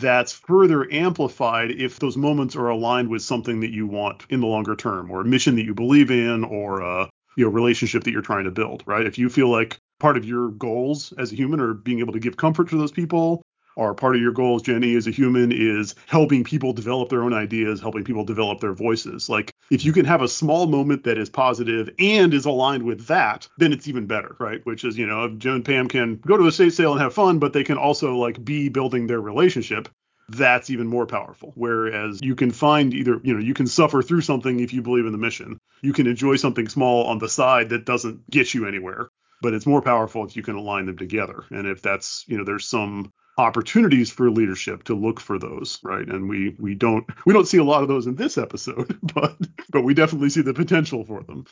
that's 0.00 0.32
further 0.32 0.92
amplified 0.92 1.70
if 1.70 1.98
those 1.98 2.16
moments 2.16 2.56
are 2.56 2.68
aligned 2.68 3.08
with 3.08 3.22
something 3.22 3.60
that 3.60 3.70
you 3.70 3.86
want 3.86 4.24
in 4.28 4.40
the 4.40 4.46
longer 4.46 4.74
term 4.74 5.10
or 5.10 5.20
a 5.20 5.24
mission 5.24 5.54
that 5.56 5.64
you 5.64 5.74
believe 5.74 6.10
in 6.10 6.42
or 6.44 6.80
a 6.80 7.08
you 7.36 7.44
know 7.44 7.50
relationship 7.50 8.02
that 8.04 8.10
you're 8.10 8.22
trying 8.22 8.44
to 8.44 8.50
build 8.50 8.82
right? 8.86 9.06
If 9.06 9.18
you 9.18 9.28
feel 9.28 9.48
like 9.48 9.78
part 10.00 10.16
of 10.16 10.24
your 10.24 10.48
goals 10.50 11.12
as 11.18 11.32
a 11.32 11.36
human 11.36 11.60
are 11.60 11.74
being 11.74 12.00
able 12.00 12.12
to 12.12 12.18
give 12.18 12.36
comfort 12.36 12.70
to 12.70 12.78
those 12.78 12.92
people 12.92 13.42
or 13.76 13.94
part 13.94 14.16
of 14.16 14.22
your 14.22 14.32
goals, 14.32 14.62
Jenny, 14.62 14.94
as 14.96 15.06
a 15.06 15.10
human 15.10 15.52
is 15.52 15.94
helping 16.06 16.44
people 16.44 16.72
develop 16.72 17.08
their 17.08 17.22
own 17.22 17.32
ideas, 17.32 17.80
helping 17.80 18.04
people 18.04 18.24
develop 18.24 18.60
their 18.60 18.72
voices. 18.72 19.28
Like 19.28 19.52
if 19.70 19.84
you 19.84 19.92
can 19.92 20.04
have 20.04 20.22
a 20.22 20.28
small 20.28 20.66
moment 20.66 21.04
that 21.04 21.18
is 21.18 21.30
positive 21.30 21.90
and 21.98 22.32
is 22.32 22.44
aligned 22.44 22.82
with 22.82 23.06
that, 23.06 23.48
then 23.58 23.72
it's 23.72 23.88
even 23.88 24.06
better, 24.06 24.36
right? 24.38 24.64
Which 24.64 24.84
is, 24.84 24.96
you 24.96 25.06
know, 25.06 25.28
Jim 25.28 25.54
and 25.54 25.64
Pam 25.64 25.88
can 25.88 26.16
go 26.16 26.36
to 26.36 26.46
a 26.46 26.52
state 26.52 26.72
sale 26.72 26.92
and 26.92 27.00
have 27.00 27.14
fun, 27.14 27.38
but 27.38 27.52
they 27.52 27.64
can 27.64 27.78
also 27.78 28.16
like 28.16 28.44
be 28.44 28.68
building 28.68 29.06
their 29.06 29.20
relationship 29.20 29.88
that's 30.28 30.70
even 30.70 30.86
more 30.86 31.06
powerful. 31.06 31.52
Whereas 31.54 32.20
you 32.22 32.34
can 32.34 32.50
find 32.50 32.94
either, 32.94 33.20
you 33.22 33.34
know, 33.34 33.40
you 33.40 33.54
can 33.54 33.66
suffer 33.66 34.02
through 34.02 34.22
something 34.22 34.60
if 34.60 34.72
you 34.72 34.82
believe 34.82 35.06
in 35.06 35.12
the 35.12 35.18
mission. 35.18 35.58
You 35.82 35.92
can 35.92 36.06
enjoy 36.06 36.36
something 36.36 36.68
small 36.68 37.04
on 37.04 37.18
the 37.18 37.28
side 37.28 37.70
that 37.70 37.84
doesn't 37.84 38.28
get 38.30 38.54
you 38.54 38.66
anywhere, 38.66 39.08
but 39.42 39.52
it's 39.52 39.66
more 39.66 39.82
powerful 39.82 40.24
if 40.24 40.36
you 40.36 40.42
can 40.42 40.56
align 40.56 40.86
them 40.86 40.96
together. 40.96 41.44
And 41.50 41.66
if 41.66 41.82
that's, 41.82 42.24
you 42.26 42.38
know, 42.38 42.44
there's 42.44 42.66
some 42.66 43.12
opportunities 43.36 44.10
for 44.10 44.30
leadership 44.30 44.84
to 44.84 44.94
look 44.94 45.20
for 45.20 45.38
those 45.38 45.80
right? 45.82 46.06
And 46.06 46.28
we 46.28 46.54
we 46.58 46.74
don't 46.74 47.04
we 47.26 47.32
don't 47.32 47.48
see 47.48 47.58
a 47.58 47.64
lot 47.64 47.82
of 47.82 47.88
those 47.88 48.06
in 48.06 48.14
this 48.16 48.38
episode 48.38 48.98
but 49.14 49.36
but 49.70 49.82
we 49.82 49.94
definitely 49.94 50.30
see 50.30 50.42
the 50.42 50.54
potential 50.54 51.04
for 51.04 51.22
them 51.22 51.44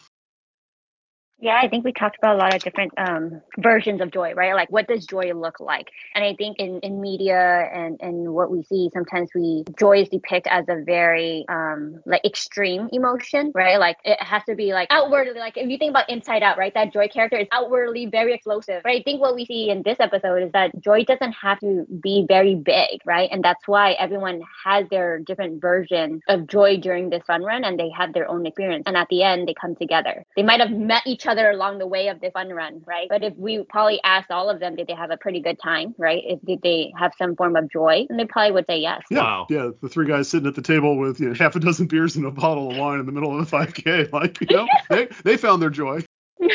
yeah, 1.43 1.59
I 1.61 1.69
think 1.69 1.85
we 1.85 1.93
talked 1.93 2.17
about 2.19 2.37
a 2.37 2.39
lot 2.39 2.55
of 2.55 2.63
different 2.63 2.93
um, 2.97 3.43
versions 3.59 4.01
of 4.01 4.13
joy, 4.13 4.33
right? 4.33 4.55
Like, 4.55 4.71
what 4.71 4.87
does 4.87 5.05
joy 5.05 5.33
look 5.35 5.59
like? 5.59 5.89
And 6.15 6.25
I 6.25 6.37
think 6.37 6.61
in, 6.61 6.79
in 6.85 7.01
media 7.01 7.69
and, 7.75 7.99
and 8.01 8.33
what 8.33 8.49
we 8.49 8.63
see, 8.63 8.91
sometimes 8.95 9.31
we 9.35 9.65
joy 9.77 10.03
is 10.03 10.09
depicted 10.09 10.53
as 10.53 10.67
a 10.69 10.85
very 10.85 11.45
um, 11.49 12.01
like 12.07 12.25
extreme 12.25 12.89
emotion, 12.93 13.51
right? 13.57 13.77
Like 13.77 13.97
it 14.05 14.23
has 14.23 14.45
to 14.45 14.55
be 14.55 14.73
like 14.73 14.87
outwardly, 14.93 15.41
like 15.41 15.57
if 15.57 15.69
you 15.69 15.79
think 15.79 15.91
about 15.91 16.09
Inside 16.09 16.45
Out, 16.45 16.59
right? 16.59 16.73
That 16.75 16.93
joy 16.93 17.09
character 17.09 17.39
is 17.39 17.49
outwardly 17.51 18.07
very 18.07 18.35
explosive. 18.35 18.85
But 18.85 18.93
I 18.93 19.03
think 19.03 19.21
what 19.21 19.35
we 19.35 19.45
see 19.45 19.69
in 19.69 19.83
this 19.83 19.97
episode 19.99 20.45
is 20.45 20.53
that 20.53 20.81
joy 20.81 21.03
doesn't 21.03 21.33
have 21.33 21.59
to 21.59 21.85
be 22.01 22.25
very 22.29 22.55
big, 22.55 23.01
right? 23.05 23.29
And 23.33 23.43
that's 23.43 23.67
why 23.67 23.95
everyone 23.95 24.43
has 24.65 24.87
their 24.91 25.19
different 25.19 25.61
version 25.61 26.21
of 26.29 26.47
joy 26.47 26.77
during 26.77 27.11
this 27.11 27.25
fun 27.27 27.43
run, 27.43 27.65
and 27.65 27.81
they 27.81 27.91
have 27.91 28.13
their 28.13 28.29
own 28.31 28.47
experience. 28.47 28.85
And 28.87 28.97
at 28.97 29.09
the 29.11 29.25
end, 29.25 29.49
they 29.49 29.55
come 29.61 29.75
together. 29.75 30.25
They 30.37 30.45
might 30.45 30.61
have 30.61 30.71
met 30.71 31.03
each 31.05 31.27
other 31.27 31.32
other 31.33 31.51
along 31.51 31.79
the 31.79 31.87
way 31.87 32.09
of 32.09 32.21
the 32.21 32.31
fun 32.31 32.51
run, 32.51 32.83
right? 32.87 33.09
But 33.09 33.25
if 33.25 33.35
we 33.37 33.65
probably 33.69 34.01
asked 34.05 34.31
all 34.31 34.51
of 34.51 34.61
them, 34.61 34.77
did 34.77 34.87
they 34.87 34.95
have 34.95 35.11
a 35.11 35.17
pretty 35.17 35.41
good 35.41 35.59
time, 35.63 35.95
right? 35.99 36.23
If 36.25 36.41
did 36.43 36.61
they 36.63 36.93
have 36.99 37.13
some 37.19 37.35
form 37.35 37.57
of 37.57 37.71
joy, 37.71 38.07
and 38.09 38.19
they 38.19 38.27
probably 38.27 38.53
would 38.53 38.67
say 38.69 38.79
yes. 38.79 39.03
Yeah, 39.11 39.19
wow. 39.19 39.47
yeah. 39.49 39.71
The 39.81 39.89
three 39.89 40.07
guys 40.07 40.29
sitting 40.29 40.47
at 40.47 40.55
the 40.55 40.63
table 40.63 40.99
with 40.99 41.21
you 41.21 41.29
know, 41.29 41.35
half 41.35 41.57
a 41.57 41.61
dozen 41.61 41.87
beers 41.87 42.17
and 42.17 42.27
a 42.27 42.31
bottle 42.31 42.71
of 42.71 42.77
wine 42.77 43.01
in 43.01 43.07
the 43.07 43.13
middle 43.13 43.39
of 43.39 43.51
the 43.51 43.57
5K, 43.57 44.13
like 44.13 44.41
you 44.41 44.57
know, 44.57 44.69
they 44.91 45.09
they 45.25 45.37
found 45.37 45.63
their 45.63 45.71
joy. 45.71 46.05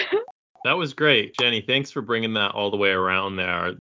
That 0.66 0.74
was 0.74 0.94
great, 0.94 1.34
Jenny. 1.40 1.62
Thanks 1.62 1.92
for 1.92 2.02
bringing 2.02 2.34
that 2.34 2.52
all 2.52 2.72
the 2.72 2.78
way 2.78 2.90
around 2.90 3.38
there 3.38 3.78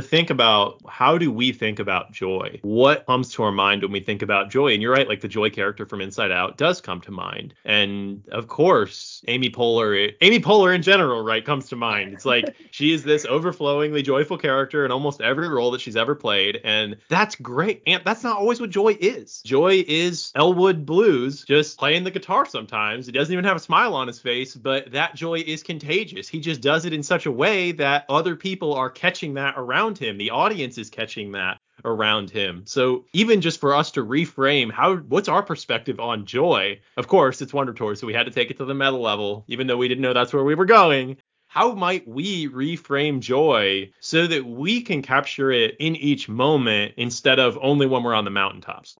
to 0.00 0.08
think 0.08 0.30
about 0.30 0.80
how 0.88 1.18
do 1.18 1.32
we 1.32 1.52
think 1.52 1.78
about 1.78 2.12
joy? 2.12 2.60
What 2.62 3.04
comes 3.06 3.32
to 3.32 3.42
our 3.42 3.52
mind 3.52 3.82
when 3.82 3.90
we 3.90 4.00
think 4.00 4.22
about 4.22 4.50
joy? 4.50 4.72
And 4.72 4.80
you're 4.80 4.92
right, 4.92 5.08
like 5.08 5.20
the 5.20 5.28
joy 5.28 5.50
character 5.50 5.86
from 5.86 6.00
Inside 6.00 6.30
Out 6.30 6.56
does 6.56 6.80
come 6.80 7.00
to 7.02 7.10
mind. 7.10 7.54
And 7.64 8.22
of 8.30 8.46
course, 8.46 9.22
Amy 9.26 9.50
Poehler, 9.50 10.14
Amy 10.20 10.38
Poehler 10.40 10.74
in 10.74 10.82
general, 10.82 11.22
right, 11.22 11.44
comes 11.44 11.68
to 11.70 11.76
mind. 11.76 12.12
It's 12.12 12.24
like 12.24 12.54
she 12.70 12.92
is 12.92 13.02
this 13.02 13.26
overflowingly 13.26 14.02
joyful 14.02 14.38
character 14.38 14.84
in 14.84 14.92
almost 14.92 15.20
every 15.20 15.48
role 15.48 15.72
that 15.72 15.80
she's 15.80 15.96
ever 15.96 16.14
played. 16.14 16.60
And 16.62 16.96
that's 17.08 17.34
great. 17.34 17.82
And 17.86 18.02
that's 18.04 18.22
not 18.22 18.38
always 18.38 18.60
what 18.60 18.70
joy 18.70 18.96
is. 19.00 19.42
Joy 19.44 19.84
is 19.88 20.30
Elwood 20.36 20.86
Blues, 20.86 21.44
just 21.44 21.78
playing 21.78 22.04
the 22.04 22.10
guitar 22.12 22.46
sometimes. 22.46 23.06
He 23.06 23.12
doesn't 23.12 23.32
even 23.32 23.44
have 23.44 23.56
a 23.56 23.60
smile 23.60 23.94
on 23.94 24.06
his 24.06 24.20
face, 24.20 24.54
but 24.54 24.92
that 24.92 25.16
joy 25.16 25.42
is 25.44 25.64
contagious. 25.64 26.28
He 26.28 26.38
just 26.38 26.60
does 26.60 26.84
it 26.84 26.92
in 26.92 27.02
such 27.02 27.26
a 27.26 27.32
way 27.32 27.72
that 27.72 28.04
other 28.08 28.36
people 28.36 28.74
are 28.74 28.90
catching 28.90 29.34
that 29.34 29.54
around 29.56 29.87
around 29.88 29.98
him. 29.98 30.18
The 30.18 30.30
audience 30.30 30.76
is 30.76 30.90
catching 30.90 31.32
that 31.32 31.60
around 31.84 32.30
him. 32.30 32.64
So 32.66 33.06
even 33.14 33.40
just 33.40 33.58
for 33.58 33.74
us 33.74 33.92
to 33.92 34.04
reframe 34.04 34.70
how 34.70 34.96
what's 34.96 35.28
our 35.28 35.42
perspective 35.42 35.98
on 35.98 36.26
joy? 36.26 36.80
Of 36.98 37.08
course, 37.08 37.40
it's 37.40 37.54
Wonder 37.54 37.72
Tour, 37.72 37.94
so 37.94 38.06
we 38.06 38.12
had 38.12 38.26
to 38.26 38.32
take 38.32 38.50
it 38.50 38.58
to 38.58 38.66
the 38.66 38.74
meta 38.74 38.90
level, 38.90 39.44
even 39.48 39.66
though 39.66 39.78
we 39.78 39.88
didn't 39.88 40.02
know 40.02 40.12
that's 40.12 40.32
where 40.32 40.44
we 40.44 40.54
were 40.54 40.66
going. 40.66 41.16
How 41.46 41.72
might 41.72 42.06
we 42.06 42.48
reframe 42.48 43.20
joy 43.20 43.90
so 44.00 44.26
that 44.26 44.44
we 44.44 44.82
can 44.82 45.00
capture 45.00 45.50
it 45.50 45.76
in 45.80 45.96
each 45.96 46.28
moment 46.28 46.94
instead 46.98 47.38
of 47.38 47.58
only 47.62 47.86
when 47.86 48.02
we're 48.02 48.14
on 48.14 48.26
the 48.26 48.30
mountaintops? 48.30 48.94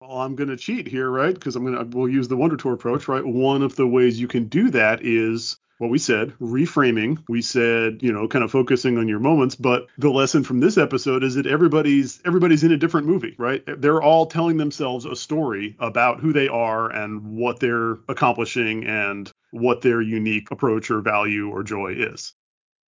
Well, 0.00 0.12
I'm 0.12 0.34
going 0.34 0.48
to 0.48 0.56
cheat 0.56 0.88
here, 0.88 1.10
right? 1.10 1.34
Because 1.34 1.54
I'm 1.54 1.66
going 1.66 1.78
to 1.78 1.96
we'll 1.96 2.08
use 2.08 2.28
the 2.28 2.36
Wonder 2.36 2.56
Tour 2.56 2.72
approach, 2.72 3.08
right? 3.08 3.24
One 3.24 3.62
of 3.62 3.76
the 3.76 3.86
ways 3.86 4.18
you 4.18 4.26
can 4.26 4.46
do 4.46 4.70
that 4.70 5.04
is 5.04 5.58
what 5.78 5.90
we 5.90 5.98
said, 5.98 6.32
reframing. 6.40 7.22
We 7.28 7.42
said, 7.42 8.02
you 8.02 8.12
know, 8.12 8.28
kind 8.28 8.44
of 8.44 8.50
focusing 8.50 8.98
on 8.98 9.08
your 9.08 9.18
moments. 9.18 9.56
But 9.56 9.86
the 9.98 10.10
lesson 10.10 10.44
from 10.44 10.60
this 10.60 10.78
episode 10.78 11.24
is 11.24 11.34
that 11.34 11.46
everybody's 11.46 12.20
everybody's 12.24 12.64
in 12.64 12.72
a 12.72 12.76
different 12.76 13.06
movie, 13.06 13.34
right? 13.38 13.62
They're 13.66 14.02
all 14.02 14.26
telling 14.26 14.56
themselves 14.56 15.04
a 15.04 15.16
story 15.16 15.76
about 15.78 16.20
who 16.20 16.32
they 16.32 16.48
are 16.48 16.90
and 16.90 17.36
what 17.36 17.60
they're 17.60 17.98
accomplishing 18.08 18.84
and 18.84 19.30
what 19.50 19.82
their 19.82 20.00
unique 20.00 20.50
approach 20.50 20.90
or 20.90 21.00
value 21.00 21.50
or 21.50 21.62
joy 21.62 21.94
is. 21.96 22.32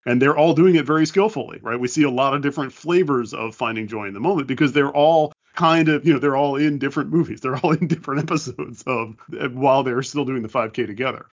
And 0.06 0.22
they're 0.22 0.38
all 0.38 0.54
doing 0.54 0.76
it 0.76 0.86
very 0.86 1.06
skillfully, 1.06 1.60
right? 1.62 1.80
We 1.80 1.88
see 1.88 2.04
a 2.04 2.10
lot 2.10 2.34
of 2.34 2.41
different 2.41 2.74
flavors 2.74 3.34
of 3.34 3.56
finding 3.56 3.88
joy 3.88 4.06
in 4.06 4.13
the 4.13 4.19
moment 4.19 4.48
because 4.48 4.74
they're 4.74 4.91
all 4.91 5.32
kind 5.56 5.88
of, 5.89 6.06
you 6.06 6.13
know, 6.13 6.19
they're 6.19 6.36
all 6.36 6.58
in 6.58 6.78
different 6.78 7.12
movies. 7.12 7.41
They're 7.41 7.56
all 7.58 7.72
in 7.78 7.88
different 7.88 8.22
episodes 8.24 8.84
of 8.84 9.15
while 9.54 9.84
they're 9.84 10.04
still 10.04 10.26
doing 10.26 10.41
the 10.41 10.50
5K 10.50 10.86
together. 10.88 11.28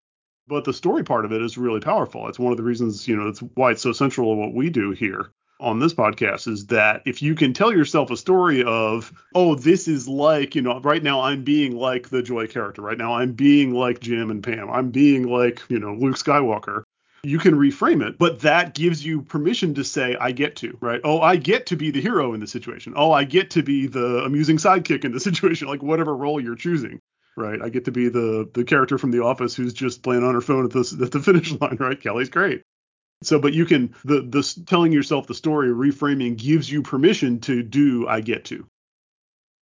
But 0.50 0.64
the 0.64 0.74
story 0.74 1.04
part 1.04 1.26
of 1.26 1.32
it 1.32 1.44
is 1.44 1.60
really 1.60 1.80
powerful. 1.80 2.28
It's 2.28 2.40
one 2.40 2.52
of 2.52 2.58
the 2.58 2.64
reasons, 2.64 3.08
you 3.08 3.16
know, 3.16 3.28
it's 3.28 3.40
why 3.54 3.72
it's 3.72 3.84
so 3.84 3.92
central 3.92 4.34
to 4.34 4.36
what 4.36 4.54
we 4.56 4.72
do 4.72 4.92
here 4.92 5.30
on 5.60 5.80
this 5.80 5.94
podcast 5.94 6.48
is 6.48 6.66
that 6.68 7.04
if 7.06 7.22
you 7.22 7.36
can 7.36 7.54
tell 7.54 7.72
yourself 7.72 8.10
a 8.10 8.18
story 8.18 8.64
of, 8.64 9.14
oh, 9.36 9.54
this 9.54 9.88
is 9.88 10.08
like, 10.08 10.56
you 10.56 10.62
know, 10.64 10.80
right 10.80 11.04
now 11.04 11.22
I'm 11.22 11.44
being 11.44 11.76
like 11.76 12.10
the 12.10 12.24
Joy 12.24 12.48
character. 12.48 12.82
Right 12.82 12.98
now 12.98 13.14
I'm 13.14 13.34
being 13.34 13.74
like 13.74 14.00
Jim 14.00 14.32
and 14.32 14.42
Pam. 14.42 14.72
I'm 14.72 14.90
being 14.90 15.28
like, 15.28 15.62
you 15.70 15.80
know, 15.80 15.94
Luke 15.94 16.16
Skywalker. 16.16 16.82
You 17.22 17.38
can 17.38 17.54
reframe 17.54 18.02
it, 18.02 18.18
but 18.18 18.40
that 18.40 18.74
gives 18.74 19.06
you 19.06 19.22
permission 19.22 19.76
to 19.76 19.84
say, 19.84 20.16
I 20.20 20.32
get 20.32 20.56
to, 20.58 20.78
right? 20.80 21.02
Oh, 21.04 21.20
I 21.20 21.36
get 21.36 21.68
to 21.68 21.76
be 21.76 21.92
the 21.92 22.02
hero 22.02 22.34
in 22.34 22.40
the 22.40 22.48
situation. 22.48 22.94
Oh, 22.96 23.12
I 23.12 23.26
get 23.26 23.52
to 23.52 23.62
be 23.62 23.88
the 23.88 24.24
amusing 24.24 24.58
sidekick 24.58 25.04
in 25.04 25.12
the 25.12 25.20
situation, 25.30 25.68
like 25.68 25.84
whatever 25.84 26.16
role 26.16 26.40
you're 26.40 26.56
choosing 26.56 27.02
right? 27.40 27.62
I 27.62 27.70
get 27.70 27.86
to 27.86 27.92
be 27.92 28.10
the 28.10 28.50
the 28.54 28.64
character 28.64 28.98
from 28.98 29.12
The 29.12 29.24
Office 29.24 29.56
who's 29.56 29.74
just 29.74 30.04
playing 30.04 30.24
on 30.24 30.34
her 30.34 30.42
phone 30.42 30.66
at 30.66 30.72
the 30.72 31.00
at 31.04 31.12
the 31.12 31.20
finish 31.20 31.52
line, 31.54 31.78
right? 31.80 32.00
Kelly's 32.00 32.30
great. 32.30 32.62
So, 33.22 33.40
but 33.40 33.54
you 33.54 33.66
can 33.66 33.96
the 34.06 34.22
the 34.22 34.64
telling 34.66 34.92
yourself 34.92 35.28
the 35.28 35.34
story, 35.34 35.70
reframing 35.70 36.38
gives 36.38 36.72
you 36.72 36.82
permission 36.82 37.40
to 37.42 37.64
do. 37.64 38.08
I 38.08 38.22
get 38.22 38.46
to. 38.46 38.66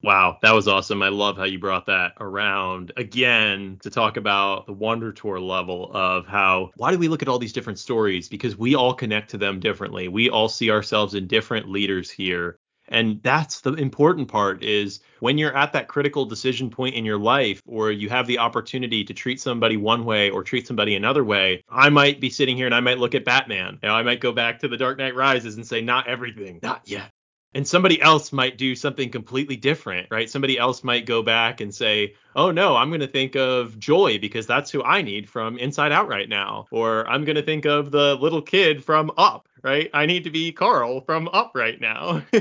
Wow, 0.03 0.39
that 0.43 0.55
was 0.55 0.69
awesome. 0.69 1.03
I 1.03 1.09
love 1.09 1.39
how 1.39 1.45
you 1.45 1.59
brought 1.59 1.87
that 1.87 2.13
around 2.21 2.93
again 2.97 3.79
to 3.83 3.91
talk 3.91 4.19
about 4.19 4.67
the 4.67 4.73
Wonder 4.75 5.11
Tour 5.11 5.41
level 5.41 5.91
of 5.93 6.27
how 6.27 6.71
why 6.77 6.93
do 6.93 6.99
we 6.99 7.09
look 7.09 7.23
at 7.23 7.29
all 7.29 7.39
these 7.39 7.55
different 7.55 7.79
stories? 7.79 8.29
Because 8.29 8.59
we 8.59 8.75
all 8.75 8.93
connect 8.93 9.31
to 9.31 9.39
them 9.39 9.59
differently. 9.59 10.09
We 10.09 10.29
all 10.29 10.49
see 10.49 10.71
ourselves 10.71 11.15
in 11.15 11.27
different 11.27 11.71
leaders 11.71 12.11
here. 12.11 12.56
And 12.89 13.23
that's 13.23 13.61
the 13.61 13.73
important 13.75 14.29
part 14.29 14.63
is 14.63 15.01
when 15.21 15.39
you're 15.39 15.57
at 15.57 15.73
that 15.73 15.89
critical 15.89 16.25
decision 16.25 16.71
point 16.71 16.95
in 16.95 17.05
your 17.05 17.19
life 17.19 17.63
or 17.67 17.91
you 17.91 18.09
have 18.09 18.27
the 18.27 18.39
opportunity 18.39 19.05
to 19.05 19.15
treat 19.15 19.41
somebody 19.41 19.77
one 19.77 20.05
way 20.05 20.31
or 20.31 20.43
treat 20.43 20.67
somebody 20.67 20.95
another 20.95 21.25
way. 21.25 21.65
I 21.69 21.89
might 21.89 22.21
be 22.21 22.31
sitting 22.31 22.57
here 22.57 22.67
and 22.67 22.75
I 22.75 22.81
might 22.81 22.99
look 22.99 23.15
at 23.15 23.25
Batman. 23.25 23.79
You 23.83 23.89
know, 23.89 23.95
I 23.95 24.03
might 24.03 24.21
go 24.21 24.33
back 24.33 24.61
to 24.61 24.69
the 24.69 24.77
Dark 24.77 24.99
Knight 24.99 25.15
Rises 25.15 25.57
and 25.57 25.67
say, 25.67 25.81
not 25.81 26.07
everything, 26.09 26.61
not 26.63 26.83
yet. 26.85 27.11
And 27.55 27.67
somebody 27.67 28.01
else 28.03 28.35
might 28.35 28.59
do 28.59 28.75
something 28.75 29.09
completely 29.09 29.57
different, 29.57 30.09
right? 30.11 30.29
Somebody 30.29 30.59
else 30.59 30.85
might 30.85 31.07
go 31.07 31.23
back 31.23 31.63
and 31.63 31.75
say, 31.75 32.15
oh 32.35 32.51
no, 32.51 32.77
I'm 32.77 32.91
going 32.91 33.01
to 33.01 33.07
think 33.07 33.35
of 33.35 33.79
Joy 33.79 34.19
because 34.19 34.47
that's 34.47 34.71
who 34.71 34.83
I 34.83 35.01
need 35.01 35.31
from 35.31 35.57
Inside 35.57 35.91
Out 35.91 36.07
right 36.07 36.29
now. 36.29 36.67
Or 36.71 37.09
I'm 37.09 37.25
going 37.25 37.37
to 37.37 37.43
think 37.43 37.65
of 37.65 37.91
the 37.91 38.15
little 38.17 38.43
kid 38.43 38.85
from 38.85 39.11
Up, 39.17 39.49
right? 39.67 39.91
I 39.93 40.07
need 40.07 40.23
to 40.25 40.31
be 40.31 40.53
Carl 40.53 41.01
from 41.01 41.29
Up 41.33 41.51
right 41.57 41.81
now. 41.81 42.23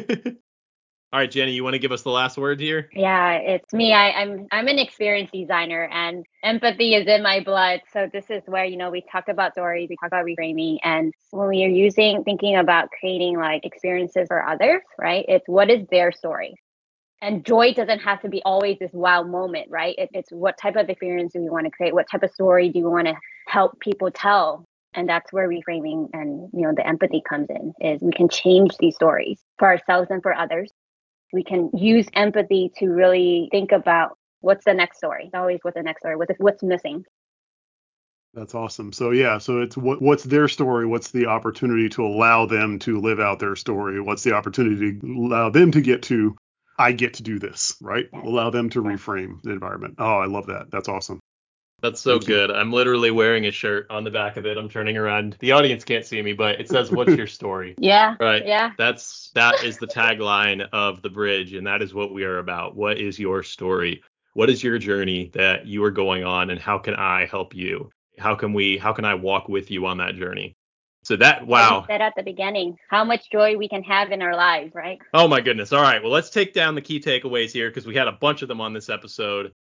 All 1.12 1.22
right, 1.22 1.32
Jenny, 1.32 1.54
you 1.54 1.64
want 1.64 1.74
to 1.74 1.80
give 1.80 1.92
us 1.92 2.04
the 2.04 2.12
last 2.12 2.38
word 2.38 2.60
here? 2.60 2.88
Yeah, 2.94 3.34
it's 3.34 3.74
me. 3.74 3.94
I, 3.94 4.12
I'm 4.12 4.48
I'm 4.52 4.68
an 4.68 4.78
experienced 4.78 5.34
designer, 5.34 5.86
and 5.86 6.24
empathy 6.44 6.94
is 6.94 7.08
in 7.08 7.24
my 7.24 7.40
blood. 7.40 7.82
So 7.94 8.08
this 8.14 8.26
is 8.30 8.44
where 8.46 8.66
you 8.66 8.78
know 8.78 8.92
we 8.92 9.04
talk 9.12 9.28
about 9.28 9.54
stories, 9.54 9.90
we 9.90 9.96
talk 9.96 10.10
about 10.10 10.26
reframing, 10.26 10.78
and 10.84 11.14
when 11.32 11.48
we 11.48 11.64
are 11.64 11.70
using 11.70 12.24
thinking 12.24 12.58
about 12.58 12.90
creating 13.00 13.38
like 13.38 13.66
experiences 13.66 14.28
for 14.28 14.48
others, 14.48 14.82
right? 15.00 15.26
It's 15.28 15.48
what 15.48 15.72
is 15.72 15.88
their 15.90 16.12
story, 16.12 16.54
and 17.22 17.44
joy 17.44 17.74
doesn't 17.74 18.00
have 18.00 18.22
to 18.22 18.30
be 18.30 18.44
always 18.46 18.78
this 18.80 18.92
wow 18.94 19.24
moment, 19.24 19.72
right? 19.72 19.96
It, 19.98 20.10
it's 20.14 20.32
what 20.32 20.60
type 20.60 20.76
of 20.76 20.90
experience 20.90 21.34
do 21.34 21.40
we 21.40 21.50
want 21.50 21.66
to 21.66 21.72
create? 21.72 21.96
What 21.96 22.08
type 22.12 22.24
of 22.24 22.32
story 22.32 22.70
do 22.70 22.80
you 22.80 22.90
want 22.90 23.08
to 23.08 23.16
help 23.48 23.80
people 23.80 24.12
tell? 24.12 24.66
And 24.96 25.08
that's 25.10 25.32
where 25.32 25.48
reframing 25.48 26.10
and 26.14 26.50
you 26.54 26.62
know 26.62 26.74
the 26.76 26.88
empathy 26.88 27.22
comes 27.28 27.48
in 27.50 27.74
is 27.82 28.02
we 28.02 28.12
can 28.12 28.30
change 28.30 28.78
these 28.78 28.96
stories 28.96 29.40
for 29.60 29.68
ourselves 29.68 30.08
and 30.10 30.24
for 30.24 30.34
others 30.34 30.72
we 31.34 31.44
can 31.44 31.70
use 31.74 32.08
empathy 32.14 32.72
to 32.78 32.88
really 32.88 33.50
think 33.52 33.72
about 33.72 34.18
what's 34.40 34.66
the 34.66 34.74
next 34.74 34.98
story. 34.98 35.26
It's 35.26 35.36
always 35.36 35.60
what's 35.64 35.76
the 35.76 35.84
next 35.84 36.02
story, 36.02 36.16
what's, 36.16 36.32
what's 36.38 36.64
missing. 36.64 37.04
That's 38.34 38.54
awesome. 38.54 38.92
So 38.92 39.12
yeah, 39.12 39.38
so 39.38 39.62
it's 39.62 39.78
what 39.78 40.02
what's 40.02 40.24
their 40.24 40.50
story? 40.50 40.86
What's 40.86 41.12
the 41.12 41.28
opportunity 41.28 41.88
to 41.90 42.06
allow 42.06 42.46
them 42.46 42.80
to 42.80 43.00
live 43.00 43.22
out 43.22 43.40
their 43.40 43.56
story? 43.56 44.02
What's 44.02 44.24
the 44.24 44.34
opportunity 44.34 45.00
to 45.00 45.08
allow 45.08 45.50
them 45.50 45.72
to 45.72 45.82
get 45.82 46.04
to 46.04 46.36
I 46.78 46.92
get 46.92 47.14
to 47.16 47.24
do 47.24 47.40
this, 47.40 47.78
right? 47.82 48.08
Allow 48.14 48.50
them 48.50 48.70
to 48.72 48.84
reframe 48.84 49.42
the 49.42 49.52
environment. 49.52 49.96
Oh, 50.00 50.18
I 50.18 50.26
love 50.26 50.48
that. 50.48 50.70
That's 50.70 50.90
awesome. 50.90 51.22
That's 51.82 52.00
so 52.00 52.14
Thank 52.14 52.28
good. 52.28 52.50
You. 52.50 52.56
I'm 52.56 52.72
literally 52.72 53.12
wearing 53.12 53.46
a 53.46 53.52
shirt 53.52 53.88
on 53.90 54.04
the 54.04 54.10
back 54.10 54.38
of 54.38 54.46
it. 54.46 54.58
I'm 54.58 54.70
turning 54.70 54.98
around. 54.98 55.36
The 55.40 55.52
audience 55.52 55.84
can't 55.84 56.06
see 56.06 56.22
me, 56.22 56.34
but 56.34 56.60
it 56.60 56.70
says, 56.70 56.92
"What's 56.92 57.16
your 57.16 57.28
story?" 57.28 57.76
yeah. 57.80 58.16
Right. 58.20 58.46
Yeah. 58.46 58.72
That's 58.78 59.30
that 59.36 59.64
is 59.64 59.78
the 59.78 59.88
tagline 59.88 60.68
of 60.72 61.02
the 61.02 61.10
bridge, 61.10 61.54
and 61.54 61.68
that 61.68 61.82
is 61.82 61.94
what 61.94 62.14
we 62.14 62.24
are 62.24 62.40
about. 62.40 62.76
What 62.76 62.98
is 62.98 63.20
your 63.20 63.44
story? 63.44 64.02
What 64.34 64.50
is 64.50 64.64
your 64.64 64.78
journey 64.80 65.32
that 65.34 65.66
you 65.68 65.84
are 65.84 65.92
going 65.92 66.24
on, 66.24 66.50
and 66.50 66.60
how 66.60 66.78
can 66.78 66.96
I 66.96 67.26
help 67.26 67.54
you? 67.54 67.92
How 68.18 68.36
can 68.36 68.54
we? 68.54 68.78
How 68.78 68.94
can 68.94 69.06
I 69.06 69.16
walk 69.16 69.50
with 69.50 69.70
you 69.70 69.86
on 69.86 69.98
that 69.98 70.16
journey? 70.16 70.56
So 71.04 71.16
that 71.18 71.46
wow. 71.46 71.82
Like 71.82 71.88
said 71.88 72.02
at 72.02 72.14
the 72.16 72.24
beginning, 72.24 72.78
how 72.90 73.04
much 73.04 73.30
joy 73.30 73.58
we 73.58 73.70
can 73.70 73.84
have 73.84 74.12
in 74.12 74.24
our 74.24 74.36
lives, 74.36 74.74
right? 74.74 74.98
Oh 75.14 75.28
my 75.28 75.40
goodness. 75.40 75.72
All 75.72 75.82
right. 75.82 76.02
Well, 76.02 76.12
let's 76.12 76.32
take 76.32 76.54
down 76.54 76.74
the 76.74 76.82
key 76.82 77.00
takeaways 77.00 77.52
here 77.52 77.70
because 77.70 77.86
we 77.86 77.96
had 77.96 78.08
a 78.08 78.14
bunch 78.14 78.42
of 78.42 78.48
them 78.48 78.60
on 78.60 78.74
this 78.74 78.90
episode. 78.90 79.52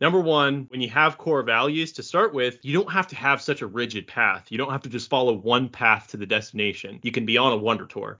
Number 0.00 0.18
one, 0.18 0.66
when 0.70 0.80
you 0.80 0.88
have 0.88 1.18
core 1.18 1.42
values 1.42 1.92
to 1.92 2.02
start 2.02 2.32
with, 2.32 2.58
you 2.62 2.72
don't 2.72 2.90
have 2.90 3.06
to 3.08 3.16
have 3.16 3.42
such 3.42 3.60
a 3.60 3.66
rigid 3.66 4.06
path. 4.06 4.46
You 4.48 4.56
don't 4.56 4.72
have 4.72 4.82
to 4.82 4.88
just 4.88 5.10
follow 5.10 5.34
one 5.34 5.68
path 5.68 6.08
to 6.08 6.16
the 6.16 6.24
destination. 6.24 7.00
You 7.02 7.12
can 7.12 7.26
be 7.26 7.36
on 7.36 7.52
a 7.52 7.56
wonder 7.58 7.84
tour. 7.84 8.18